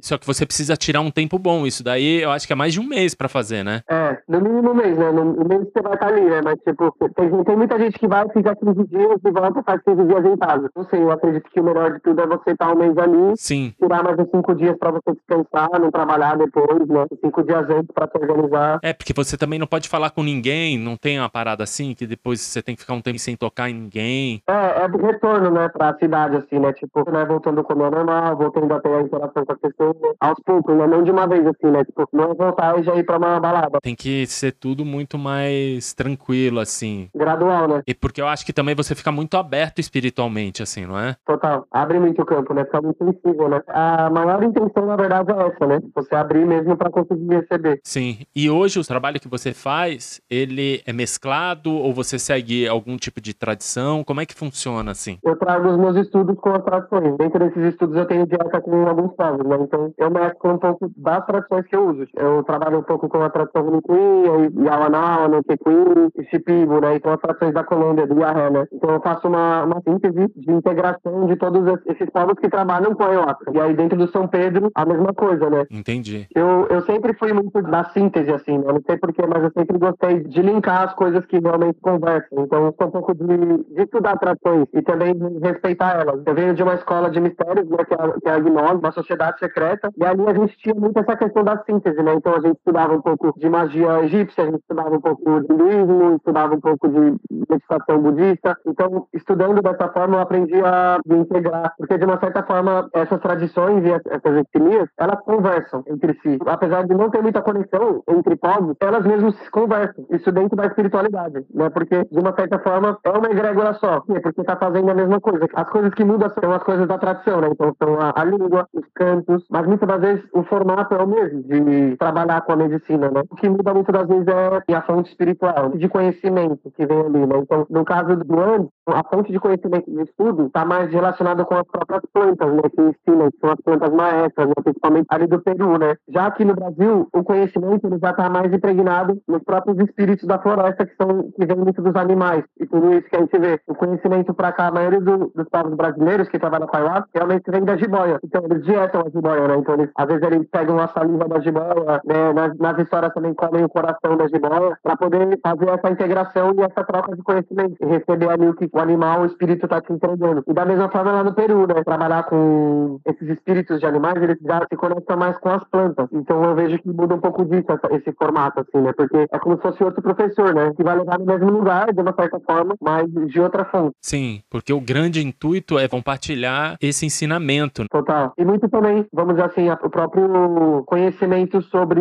Só 0.00 0.18
que 0.18 0.26
você 0.26 0.44
precisa 0.46 0.76
tirar 0.76 1.00
um 1.00 1.10
tempo 1.10 1.38
bom. 1.38 1.66
Isso 1.66 1.82
daí 1.82 2.22
eu 2.22 2.30
acho 2.30 2.46
que 2.46 2.52
é 2.52 2.56
mais 2.56 2.72
de 2.72 2.80
um 2.80 2.84
mês 2.84 3.14
pra 3.14 3.28
fazer, 3.28 3.64
né? 3.64 3.82
É, 3.88 4.18
no 4.28 4.40
mínimo 4.40 4.70
um 4.70 4.74
mês, 4.74 4.96
né? 4.96 5.10
No 5.10 5.44
mês 5.48 5.62
você 5.72 5.82
vai 5.82 5.94
estar 5.94 6.08
ali, 6.08 6.22
né? 6.22 6.40
Mas, 6.44 6.58
tipo, 6.60 6.94
tem, 7.14 7.44
tem 7.44 7.56
muita 7.56 7.78
gente 7.78 7.98
que 7.98 8.06
vai, 8.06 8.28
fica 8.30 8.54
15 8.54 8.84
dias 8.88 9.20
e 9.24 9.30
volta, 9.30 9.62
faz 9.62 9.80
15 9.82 10.04
dias 10.04 10.24
em 10.24 10.36
casa. 10.36 10.70
Não 10.76 10.84
sei, 10.88 11.02
eu 11.02 11.10
acredito 11.10 11.48
que 11.50 11.60
o 11.60 11.64
melhor 11.64 11.92
de 11.92 12.00
tudo 12.00 12.20
é 12.20 12.26
você 12.26 12.50
estar 12.50 12.72
um 12.72 12.78
mês 12.78 12.96
ali, 12.98 13.36
Sim. 13.36 13.72
tirar 13.80 14.02
mais 14.02 14.18
uns 14.18 14.30
5 14.30 14.54
dias 14.54 14.76
pra 14.78 14.90
você 14.90 15.12
descansar, 15.12 15.68
não 15.80 15.90
trabalhar 15.90 16.36
depois, 16.36 16.86
né? 16.88 17.06
5 17.20 17.42
dias 17.44 17.70
antes 17.70 17.90
pra 17.94 18.08
se 18.08 18.18
organizar. 18.18 18.78
É, 18.82 18.92
porque 18.92 19.12
você 19.12 19.36
também 19.36 19.58
não 19.58 19.66
pode 19.66 19.88
falar 19.88 20.10
com 20.10 20.22
ninguém, 20.22 20.78
não 20.78 20.96
tem 20.96 21.18
uma 21.18 21.28
parada 21.28 21.64
assim, 21.64 21.94
que 21.94 22.06
depois 22.06 22.40
você 22.40 22.62
tem 22.62 22.74
que 22.74 22.82
ficar 22.82 22.94
um 22.94 23.00
tempo 23.00 23.18
sem 23.18 23.36
tocar 23.36 23.68
em 23.70 23.74
ninguém. 23.74 24.42
É, 24.46 24.84
é 24.84 24.88
do 24.88 24.98
retorno, 24.98 25.50
né, 25.50 25.68
pra 25.68 25.96
cidade, 25.98 26.36
assim, 26.36 26.58
né? 26.58 26.72
Tipo, 26.72 27.08
né, 27.10 27.24
voltando 27.24 27.62
como 27.64 27.84
é 27.84 27.90
normal, 27.90 28.36
voltando 28.36 28.72
a 28.74 28.80
ter 28.80 28.92
a 28.94 29.00
interação 29.02 29.44
com 29.44 29.52
as 29.52 29.58
pessoas, 29.58 29.77
né? 29.84 30.14
aos 30.20 30.38
poucos, 30.44 30.76
né? 30.76 30.86
Não 30.86 31.02
de 31.02 31.10
uma 31.10 31.26
vez, 31.26 31.46
assim, 31.46 31.70
né? 31.70 31.84
Tipo, 31.84 32.08
não 32.12 32.34
voltar 32.34 32.78
e 32.78 32.82
já 32.82 32.94
ir 32.96 33.04
pra 33.04 33.18
uma 33.18 33.40
balada. 33.40 33.78
Tem 33.82 33.94
que 33.94 34.26
ser 34.26 34.52
tudo 34.52 34.84
muito 34.84 35.18
mais 35.18 35.92
tranquilo, 35.94 36.60
assim. 36.60 37.08
Gradual, 37.14 37.68
né? 37.68 37.82
E 37.86 37.94
porque 37.94 38.20
eu 38.20 38.28
acho 38.28 38.44
que 38.44 38.52
também 38.52 38.74
você 38.74 38.94
fica 38.94 39.12
muito 39.12 39.36
aberto 39.36 39.78
espiritualmente, 39.78 40.62
assim, 40.62 40.86
não 40.86 40.98
é? 40.98 41.16
Total. 41.26 41.66
Abre 41.70 41.98
muito 41.98 42.22
o 42.22 42.26
campo, 42.26 42.52
né? 42.54 42.64
Fica 42.64 42.80
muito 42.80 43.04
sensível, 43.04 43.48
né? 43.48 43.62
A 43.68 44.10
maior 44.10 44.42
intenção, 44.42 44.86
na 44.86 44.96
verdade, 44.96 45.30
é 45.32 45.46
essa, 45.46 45.66
né? 45.66 45.80
Você 45.94 46.14
abrir 46.14 46.46
mesmo 46.46 46.76
pra 46.76 46.90
conseguir 46.90 47.28
receber. 47.28 47.80
Sim. 47.84 48.18
E 48.34 48.50
hoje 48.50 48.78
o 48.78 48.84
trabalho 48.84 49.20
que 49.20 49.28
você 49.28 49.52
faz, 49.52 50.20
ele 50.30 50.82
é 50.86 50.92
mesclado 50.92 51.72
ou 51.72 51.92
você 51.92 52.18
segue 52.18 52.66
algum 52.66 52.96
tipo 52.96 53.20
de 53.20 53.34
tradição? 53.34 54.02
Como 54.04 54.20
é 54.20 54.26
que 54.26 54.34
funciona, 54.34 54.90
assim? 54.90 55.18
Eu 55.22 55.36
trago 55.36 55.68
os 55.68 55.78
meus 55.78 55.96
estudos 55.96 56.36
com 56.38 56.50
as 56.50 56.64
traduções. 56.64 57.16
Dentro 57.16 57.38
desses 57.38 57.72
estudos 57.72 57.96
eu 57.96 58.06
tenho 58.06 58.26
dieta 58.26 58.60
com 58.60 58.86
alguns 58.86 59.14
povos, 59.14 59.46
né? 59.46 59.67
Então, 59.68 59.92
eu 59.98 60.10
mesclo 60.10 60.54
um 60.54 60.58
pouco 60.58 60.90
das 60.96 61.24
tradições 61.26 61.66
que 61.66 61.76
eu 61.76 61.90
uso. 61.90 62.06
Eu 62.16 62.42
trabalho 62.42 62.78
um 62.78 62.82
pouco 62.82 63.06
com 63.08 63.20
a 63.22 63.28
tradição 63.28 63.62
Runicuinha, 63.62 64.50
Yawanao, 64.64 65.28
Notequim 65.28 66.10
e 66.16 66.24
Shipibo, 66.24 66.80
né? 66.80 66.96
Então, 66.96 67.12
as 67.12 67.20
tradições 67.20 67.52
da 67.52 67.62
Colômbia, 67.64 68.06
do 68.06 68.18
Yahé, 68.18 68.50
né? 68.50 68.66
Então, 68.72 68.90
eu 68.90 69.00
faço 69.02 69.28
uma, 69.28 69.64
uma 69.64 69.82
síntese 69.86 70.32
de 70.34 70.50
integração 70.50 71.26
de 71.26 71.36
todos 71.36 71.80
esses 71.86 72.08
povos 72.10 72.34
que 72.40 72.48
trabalham 72.48 72.94
com 72.94 73.02
a 73.02 73.08
ayahuasca. 73.08 73.52
E 73.52 73.60
aí, 73.60 73.74
dentro 73.74 73.98
do 73.98 74.10
São 74.10 74.26
Pedro, 74.26 74.70
a 74.74 74.86
mesma 74.86 75.12
coisa, 75.12 75.50
né? 75.50 75.66
Entendi. 75.70 76.26
Eu, 76.34 76.66
eu 76.70 76.80
sempre 76.82 77.12
fui 77.18 77.34
muito 77.34 77.60
da 77.60 77.84
síntese, 77.90 78.32
assim, 78.32 78.56
né? 78.56 78.72
Não 78.72 78.82
sei 78.86 78.96
porquê, 78.96 79.26
mas 79.26 79.44
eu 79.44 79.52
sempre 79.56 79.78
gostei 79.78 80.20
de 80.24 80.40
linkar 80.40 80.84
as 80.84 80.94
coisas 80.94 81.26
que 81.26 81.38
realmente 81.38 81.78
conversam. 81.82 82.44
Então, 82.44 82.66
eu 82.66 82.74
sou 82.78 82.88
um 82.88 82.90
pouco 82.90 83.14
de, 83.14 83.26
de 83.74 83.82
estudar 83.82 84.16
tradições 84.16 84.66
e 84.72 84.80
também 84.80 85.14
de 85.14 85.46
respeitar 85.46 86.00
elas. 86.00 86.22
Eu 86.24 86.34
venho 86.34 86.54
de 86.54 86.62
uma 86.62 86.74
escola 86.74 87.10
de 87.10 87.20
mistérios, 87.20 87.68
né? 87.68 87.84
Que 87.84 87.94
é, 87.94 88.20
que 88.20 88.28
é 88.28 88.32
a 88.32 88.38
Gnose, 88.38 88.80
uma 88.80 88.92
sociedade 88.92 89.38
secreta. 89.38 89.57
E 89.96 90.04
ali 90.04 90.26
a 90.26 90.34
gente 90.34 90.56
tinha 90.58 90.74
muito 90.74 90.98
essa 90.98 91.16
questão 91.16 91.44
da 91.44 91.62
síntese, 91.64 92.02
né? 92.02 92.14
Então, 92.14 92.34
a 92.34 92.40
gente 92.40 92.56
estudava 92.56 92.94
um 92.94 93.02
pouco 93.02 93.32
de 93.38 93.48
magia 93.48 94.04
egípcia, 94.04 94.44
a 94.44 94.46
gente 94.46 94.60
estudava 94.60 94.94
um 94.94 95.00
pouco 95.00 95.40
de 95.40 95.52
hinduísmo, 95.52 96.16
estudava 96.16 96.54
um 96.54 96.60
pouco 96.60 96.88
de 96.88 97.16
meditação 97.30 98.00
budista. 98.00 98.56
Então, 98.66 99.06
estudando 99.12 99.62
dessa 99.62 99.88
forma, 99.88 100.16
eu 100.16 100.20
aprendi 100.20 100.60
a 100.64 100.98
me 101.06 101.18
integrar. 101.18 101.74
Porque, 101.76 101.98
de 101.98 102.04
uma 102.04 102.18
certa 102.18 102.42
forma, 102.42 102.88
essas 102.92 103.20
tradições 103.20 103.84
e 103.84 103.90
essas 103.90 104.36
etnias, 104.36 104.88
elas 104.98 105.20
conversam 105.20 105.82
entre 105.86 106.14
si. 106.22 106.38
Apesar 106.46 106.86
de 106.86 106.94
não 106.94 107.10
ter 107.10 107.22
muita 107.22 107.42
conexão 107.42 108.02
entre 108.08 108.36
povos, 108.36 108.76
elas 108.80 109.04
mesmas 109.04 109.34
se 109.36 109.50
conversam. 109.50 110.04
Isso 110.10 110.30
dentro 110.32 110.56
da 110.56 110.66
espiritualidade, 110.66 111.44
né? 111.52 111.68
Porque, 111.70 112.04
de 112.04 112.18
uma 112.18 112.34
certa 112.34 112.58
forma, 112.58 112.98
é 113.04 113.10
uma 113.10 113.30
egrégora 113.30 113.74
só. 113.74 114.00
Porque 114.00 114.40
está 114.40 114.56
fazendo 114.56 114.90
a 114.90 114.94
mesma 114.94 115.20
coisa. 115.20 115.46
As 115.54 115.68
coisas 115.68 115.92
que 115.94 116.04
mudam 116.04 116.30
são 116.30 116.52
as 116.52 116.62
coisas 116.62 116.86
da 116.86 116.98
tradição, 116.98 117.40
né? 117.40 117.48
Então, 117.50 117.74
são 117.82 117.98
a, 118.00 118.12
a 118.14 118.24
língua, 118.24 118.68
os 118.72 118.84
cantos, 118.94 119.37
mas 119.50 119.66
muitas 119.66 119.88
das 119.88 120.00
vezes 120.00 120.24
o 120.32 120.42
formato 120.44 120.94
é 120.94 121.02
o 121.02 121.06
mesmo 121.06 121.42
de 121.42 121.96
trabalhar 121.96 122.40
com 122.42 122.52
a 122.52 122.56
medicina, 122.56 123.10
né? 123.10 123.22
O 123.30 123.36
que 123.36 123.48
muda 123.48 123.74
muitas 123.74 123.92
das 123.92 124.08
vezes 124.08 124.26
é 124.68 124.74
a 124.74 124.82
fonte 124.82 125.10
espiritual, 125.10 125.70
de 125.70 125.88
conhecimento 125.88 126.70
que 126.70 126.86
vem 126.86 127.00
ali, 127.00 127.26
né? 127.26 127.38
Então, 127.38 127.66
no 127.70 127.84
caso 127.84 128.16
do 128.16 128.40
Andes, 128.40 128.70
a 128.88 129.04
fonte 129.04 129.32
de 129.32 129.38
conhecimento 129.38 129.90
de 129.90 130.02
estudo 130.02 130.46
está 130.46 130.64
mais 130.64 130.90
relacionada 130.90 131.44
com 131.44 131.54
as 131.54 131.66
próprias 131.66 132.02
plantas, 132.12 132.52
né? 132.52 132.62
Que 132.74 132.82
ensinam, 132.82 133.30
que 133.30 133.38
são 133.40 133.50
as 133.50 133.60
plantas 133.60 133.92
maestras, 133.92 134.48
né? 134.48 134.54
principalmente 134.62 135.06
ali 135.10 135.26
do 135.26 135.40
Peru, 135.40 135.78
né? 135.78 135.96
Já 136.08 136.26
aqui 136.26 136.44
no 136.44 136.54
Brasil, 136.54 137.08
o 137.12 137.22
conhecimento 137.22 137.86
ele 137.86 137.98
já 137.98 138.10
está 138.10 138.28
mais 138.28 138.52
impregnado 138.52 139.20
nos 139.26 139.42
próprios 139.42 139.78
espíritos 139.78 140.26
da 140.26 140.38
floresta, 140.38 140.86
que 140.86 140.94
são 140.96 141.30
que 141.32 141.46
vem 141.46 141.56
muito 141.56 141.82
dos 141.82 141.94
animais. 141.96 142.44
E 142.60 142.66
tudo 142.66 142.92
isso 142.94 143.08
que 143.08 143.16
a 143.16 143.20
gente 143.20 143.38
vê. 143.38 143.60
O 143.66 143.74
conhecimento 143.74 144.34
para 144.34 144.52
cá, 144.52 144.68
a 144.68 144.72
maioria 144.72 145.00
do, 145.00 145.30
dos 145.34 145.48
povos 145.48 145.74
brasileiros 145.74 146.28
que 146.28 146.38
trabalham 146.38 146.66
com 146.66 146.76
ayahuasca, 146.76 147.08
realmente 147.14 147.50
vem 147.50 147.64
da 147.64 147.76
jiboia. 147.76 148.18
Então, 148.24 148.42
eles 148.44 148.64
dietam 148.64 149.02
a 149.06 149.10
jiboia, 149.10 149.48
né? 149.48 149.56
Então, 149.58 149.74
eles, 149.74 149.90
às 149.94 150.06
vezes 150.06 150.22
eles 150.22 150.48
pegam 150.50 150.78
a 150.78 150.88
saliva 150.88 151.28
da 151.28 151.40
jiboia, 151.40 152.00
né? 152.04 152.32
Nas, 152.32 152.56
nas 152.58 152.78
histórias 152.78 153.12
também 153.12 153.34
comem 153.34 153.64
o 153.64 153.68
coração 153.68 154.16
da 154.16 154.26
jiboia, 154.28 154.76
para 154.82 154.96
poder 154.96 155.38
fazer 155.42 155.68
essa 155.68 155.90
integração 155.90 156.54
e 156.56 156.62
essa 156.62 156.84
troca 156.84 157.14
de 157.14 157.22
conhecimento. 157.22 157.76
E 157.80 157.86
receber 157.86 158.30
ali 158.30 158.48
o 158.48 158.54
que 158.54 158.68
o 158.78 158.82
animal, 158.82 159.22
o 159.22 159.26
espírito 159.26 159.64
está 159.64 159.80
te 159.80 159.92
entregando. 159.92 160.42
E 160.46 160.52
da 160.52 160.64
mesma 160.64 160.88
forma 160.88 161.12
lá 161.12 161.24
no 161.24 161.34
Peru, 161.34 161.66
né? 161.66 161.82
Trabalhar 161.84 162.22
com 162.24 163.00
esses 163.04 163.28
espíritos 163.28 163.80
de 163.80 163.86
animais, 163.86 164.22
eles 164.22 164.38
já 164.40 164.60
se 164.68 164.76
conectam 164.76 165.16
mais 165.16 165.36
com 165.38 165.50
as 165.50 165.64
plantas. 165.64 166.08
Então 166.12 166.42
eu 166.44 166.54
vejo 166.54 166.78
que 166.78 166.88
muda 166.88 167.14
um 167.14 167.20
pouco 167.20 167.44
disso, 167.44 167.66
essa, 167.68 167.94
esse 167.94 168.12
formato, 168.12 168.60
assim, 168.60 168.82
né? 168.82 168.92
Porque 168.96 169.16
é 169.30 169.38
como 169.38 169.56
se 169.56 169.62
fosse 169.62 169.82
outro 169.82 170.02
professor, 170.02 170.54
né? 170.54 170.72
Que 170.76 170.84
vai 170.84 170.96
levar 170.96 171.18
no 171.18 171.26
mesmo 171.26 171.50
lugar, 171.50 171.92
de 171.92 172.00
uma 172.00 172.14
certa 172.14 172.38
forma, 172.40 172.74
mas 172.80 173.06
de 173.26 173.40
outra 173.40 173.64
fonte. 173.64 173.96
Sim, 174.00 174.40
porque 174.48 174.72
o 174.72 174.80
grande 174.80 175.24
intuito 175.24 175.78
é 175.78 175.88
compartilhar 175.88 176.76
esse 176.80 177.04
ensinamento. 177.04 177.84
Total. 177.90 178.32
E 178.38 178.44
muito 178.44 178.68
também, 178.68 179.06
vamos 179.12 179.34
dizer 179.34 179.46
assim, 179.46 179.68
o 179.70 179.90
próprio 179.90 180.84
conhecimento 180.86 181.60
sobre 181.62 182.00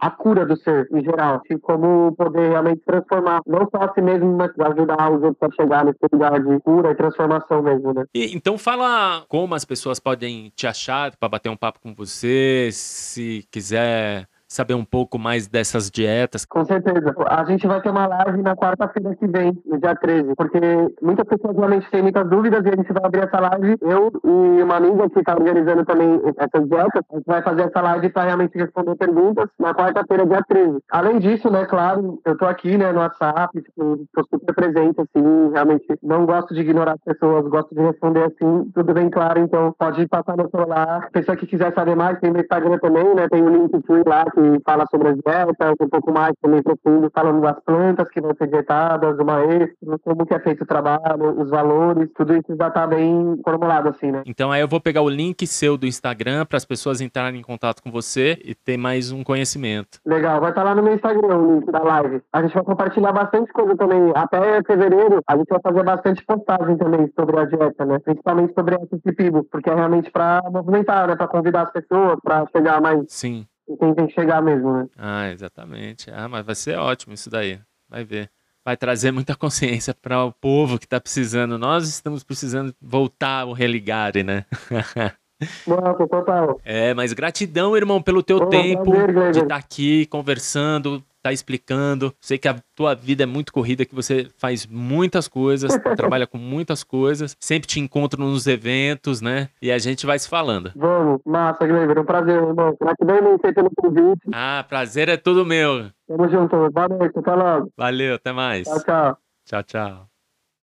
a 0.00 0.10
cura 0.10 0.44
do 0.44 0.56
ser, 0.56 0.86
em 0.92 1.02
geral. 1.02 1.40
E 1.50 1.58
como 1.58 2.14
poder 2.16 2.50
realmente 2.50 2.82
transformar, 2.84 3.40
não 3.46 3.68
só 3.70 3.84
a 3.84 3.92
si 3.94 4.02
mesmo, 4.02 4.36
mas 4.36 4.50
ajudar 4.58 5.10
os 5.10 5.22
outros 5.22 5.50
a 5.50 5.62
chegar 5.62 5.84
nesse 5.84 6.09
lugar 6.12 6.42
de 6.42 6.60
cura 6.60 6.90
e 6.90 6.94
transformação 6.94 7.62
mesmo, 7.62 7.92
né? 7.92 8.04
E, 8.14 8.36
então 8.36 8.58
fala 8.58 9.24
como 9.28 9.54
as 9.54 9.64
pessoas 9.64 9.98
podem 9.98 10.52
te 10.54 10.66
achar 10.66 11.14
para 11.16 11.28
bater 11.28 11.48
um 11.48 11.56
papo 11.56 11.80
com 11.80 11.94
você, 11.94 12.70
se 12.72 13.46
quiser 13.50 14.26
saber 14.50 14.74
um 14.74 14.84
pouco 14.84 15.16
mais 15.16 15.46
dessas 15.46 15.88
dietas? 15.88 16.44
Com 16.44 16.64
certeza. 16.64 17.14
A 17.28 17.44
gente 17.44 17.66
vai 17.68 17.80
ter 17.80 17.88
uma 17.88 18.06
live 18.06 18.42
na 18.42 18.56
quarta-feira 18.56 19.14
que 19.14 19.26
vem, 19.28 19.56
no 19.64 19.78
dia 19.78 19.94
13, 19.94 20.34
porque 20.34 20.58
muitas 21.00 21.24
pessoas 21.26 21.56
realmente 21.56 21.88
têm 21.88 22.02
muitas 22.02 22.28
dúvidas 22.28 22.66
e 22.66 22.68
a 22.68 22.76
gente 22.76 22.92
vai 22.92 23.04
abrir 23.04 23.20
essa 23.20 23.38
live. 23.38 23.76
Eu 23.80 24.10
e 24.24 24.62
uma 24.62 24.76
amiga 24.76 25.08
que 25.08 25.20
está 25.20 25.34
organizando 25.34 25.84
também 25.84 26.20
essas 26.36 26.68
dietas, 26.68 27.02
a 27.12 27.16
gente 27.16 27.26
vai 27.26 27.42
fazer 27.42 27.62
essa 27.62 27.80
live 27.80 28.08
para 28.10 28.24
realmente 28.24 28.58
responder 28.58 28.96
perguntas 28.96 29.48
na 29.56 29.72
quarta-feira, 29.72 30.26
dia 30.26 30.42
13. 30.48 30.78
Além 30.90 31.20
disso, 31.20 31.48
né, 31.48 31.64
claro, 31.66 32.20
eu 32.24 32.36
tô 32.36 32.44
aqui, 32.46 32.76
né, 32.76 32.90
no 32.90 32.98
WhatsApp, 32.98 33.62
tipo, 33.62 34.04
tô 34.12 34.26
super 34.28 34.54
presente, 34.54 35.00
assim, 35.00 35.50
realmente 35.52 35.86
não 36.02 36.26
gosto 36.26 36.52
de 36.52 36.60
ignorar 36.60 36.94
as 36.94 37.04
pessoas, 37.04 37.46
gosto 37.46 37.72
de 37.72 37.82
responder 37.82 38.24
assim, 38.24 38.68
tudo 38.74 38.92
bem 38.92 39.08
claro, 39.08 39.38
então 39.40 39.72
pode 39.78 40.08
passar 40.08 40.36
no 40.36 40.50
celular. 40.50 41.08
Pessoa 41.12 41.36
que 41.36 41.46
quiser 41.46 41.72
saber 41.72 41.94
mais, 41.94 42.18
tem 42.18 42.32
no 42.32 42.40
Instagram 42.40 42.78
também, 42.78 43.14
né, 43.14 43.28
tem 43.28 43.42
o 43.42 43.48
link 43.48 43.70
lá 44.06 44.24
que 44.30 44.39
que 44.40 44.62
fala 44.64 44.86
sobre 44.90 45.08
as 45.08 45.16
dietas, 45.18 45.74
um 45.80 45.88
pouco 45.88 46.12
mais 46.12 46.32
também 46.40 46.62
profundo, 46.62 47.10
falando 47.14 47.40
das 47.42 47.60
plantas 47.64 48.08
que 48.08 48.20
vão 48.20 48.34
ser 48.34 48.48
dietadas, 48.48 49.18
o 49.18 49.24
maestro, 49.24 49.98
como 50.02 50.26
que 50.26 50.34
é 50.34 50.40
feito 50.40 50.64
o 50.64 50.66
trabalho, 50.66 51.40
os 51.40 51.50
valores, 51.50 52.08
tudo 52.16 52.34
isso 52.34 52.56
já 52.56 52.70
tá 52.70 52.86
bem 52.86 53.38
formulado 53.44 53.88
assim, 53.88 54.10
né? 54.10 54.22
Então 54.26 54.50
aí 54.50 54.60
eu 54.60 54.68
vou 54.68 54.80
pegar 54.80 55.02
o 55.02 55.08
link 55.08 55.46
seu 55.46 55.76
do 55.76 55.86
Instagram 55.86 56.46
para 56.46 56.56
as 56.56 56.64
pessoas 56.64 57.00
entrarem 57.00 57.40
em 57.40 57.42
contato 57.42 57.82
com 57.82 57.90
você 57.90 58.38
e 58.44 58.54
ter 58.54 58.76
mais 58.76 59.12
um 59.12 59.22
conhecimento. 59.22 59.98
Legal, 60.06 60.40
vai 60.40 60.50
estar 60.50 60.62
tá 60.62 60.68
lá 60.68 60.74
no 60.74 60.82
meu 60.82 60.94
Instagram 60.94 61.36
o 61.36 61.54
link 61.54 61.70
da 61.70 61.82
live. 61.82 62.22
A 62.32 62.42
gente 62.42 62.54
vai 62.54 62.64
compartilhar 62.64 63.12
bastante 63.12 63.52
coisa 63.52 63.76
também. 63.76 64.12
Até 64.14 64.62
fevereiro 64.62 65.20
a 65.26 65.36
gente 65.36 65.48
vai 65.48 65.60
fazer 65.60 65.82
bastante 65.82 66.24
postagem 66.24 66.76
também 66.76 67.10
sobre 67.18 67.38
a 67.38 67.44
dieta, 67.44 67.84
né? 67.84 67.98
Principalmente 67.98 68.54
sobre 68.54 68.74
a 68.74 68.80
Pibo, 69.12 69.44
porque 69.44 69.68
é 69.68 69.74
realmente 69.74 70.10
para 70.10 70.42
movimentar, 70.50 71.08
né? 71.08 71.16
Para 71.16 71.28
convidar 71.28 71.62
as 71.62 71.72
pessoas, 71.72 72.18
para 72.22 72.46
chegar 72.54 72.80
mais 72.80 73.04
Sim 73.08 73.46
quem 73.76 73.94
tem 73.94 74.06
que 74.06 74.14
chegar 74.14 74.42
mesmo, 74.42 74.72
né? 74.72 74.88
Ah, 74.96 75.30
exatamente. 75.30 76.10
Ah, 76.10 76.28
mas 76.28 76.44
vai 76.44 76.54
ser 76.54 76.78
ótimo 76.78 77.14
isso 77.14 77.30
daí. 77.30 77.58
Vai 77.88 78.04
ver. 78.04 78.30
Vai 78.64 78.76
trazer 78.76 79.10
muita 79.10 79.34
consciência 79.34 79.94
para 79.94 80.24
o 80.24 80.32
povo 80.32 80.78
que 80.78 80.84
está 80.84 81.00
precisando. 81.00 81.58
Nós 81.58 81.88
estamos 81.88 82.22
precisando 82.22 82.74
voltar 82.80 83.42
ao 83.42 83.52
religare, 83.52 84.22
né? 84.22 84.44
Nossa, 85.66 86.06
total. 86.06 86.60
É, 86.64 86.92
mas 86.92 87.12
gratidão, 87.12 87.76
irmão, 87.76 88.02
pelo 88.02 88.22
teu 88.22 88.46
tempo 88.46 88.90
prazer, 88.90 89.32
de 89.32 89.38
estar 89.38 89.48
tá 89.48 89.56
aqui 89.56 90.04
conversando, 90.06 91.02
tá 91.22 91.32
explicando. 91.32 92.14
Sei 92.20 92.38
que 92.38 92.48
a 92.48 92.56
tua 92.74 92.94
vida 92.94 93.22
é 93.22 93.26
muito 93.26 93.52
corrida, 93.52 93.84
que 93.84 93.94
você 93.94 94.28
faz 94.38 94.66
muitas 94.66 95.28
coisas, 95.28 95.72
trabalha 95.96 96.26
com 96.26 96.38
muitas 96.38 96.82
coisas. 96.82 97.36
Sempre 97.40 97.68
te 97.68 97.80
encontro 97.80 98.20
nos 98.20 98.46
eventos, 98.46 99.20
né? 99.20 99.48
E 99.60 99.70
a 99.70 99.78
gente 99.78 100.06
vai 100.06 100.18
se 100.18 100.28
falando. 100.28 100.72
Vamos, 100.76 101.20
massa, 101.24 101.66
Gleiber. 101.66 101.96
É 101.96 102.00
um 102.00 102.04
prazer, 102.04 102.36
irmão. 102.36 102.76
Gratidão 102.80 103.18
imensa 103.18 103.52
pelo 103.52 103.70
convite. 103.76 104.28
Ah, 104.32 104.64
prazer 104.68 105.08
é 105.08 105.16
tudo 105.16 105.44
meu. 105.44 105.90
Tamo 106.06 106.28
junto. 106.28 106.56
Noite, 106.56 107.18
até 107.18 107.34
logo. 107.34 107.70
Valeu, 107.76 108.14
até 108.14 108.32
mais. 108.32 108.66
Tchau, 108.66 108.82
tchau. 108.84 109.18
Tchau, 109.46 109.62
tchau. 109.62 110.09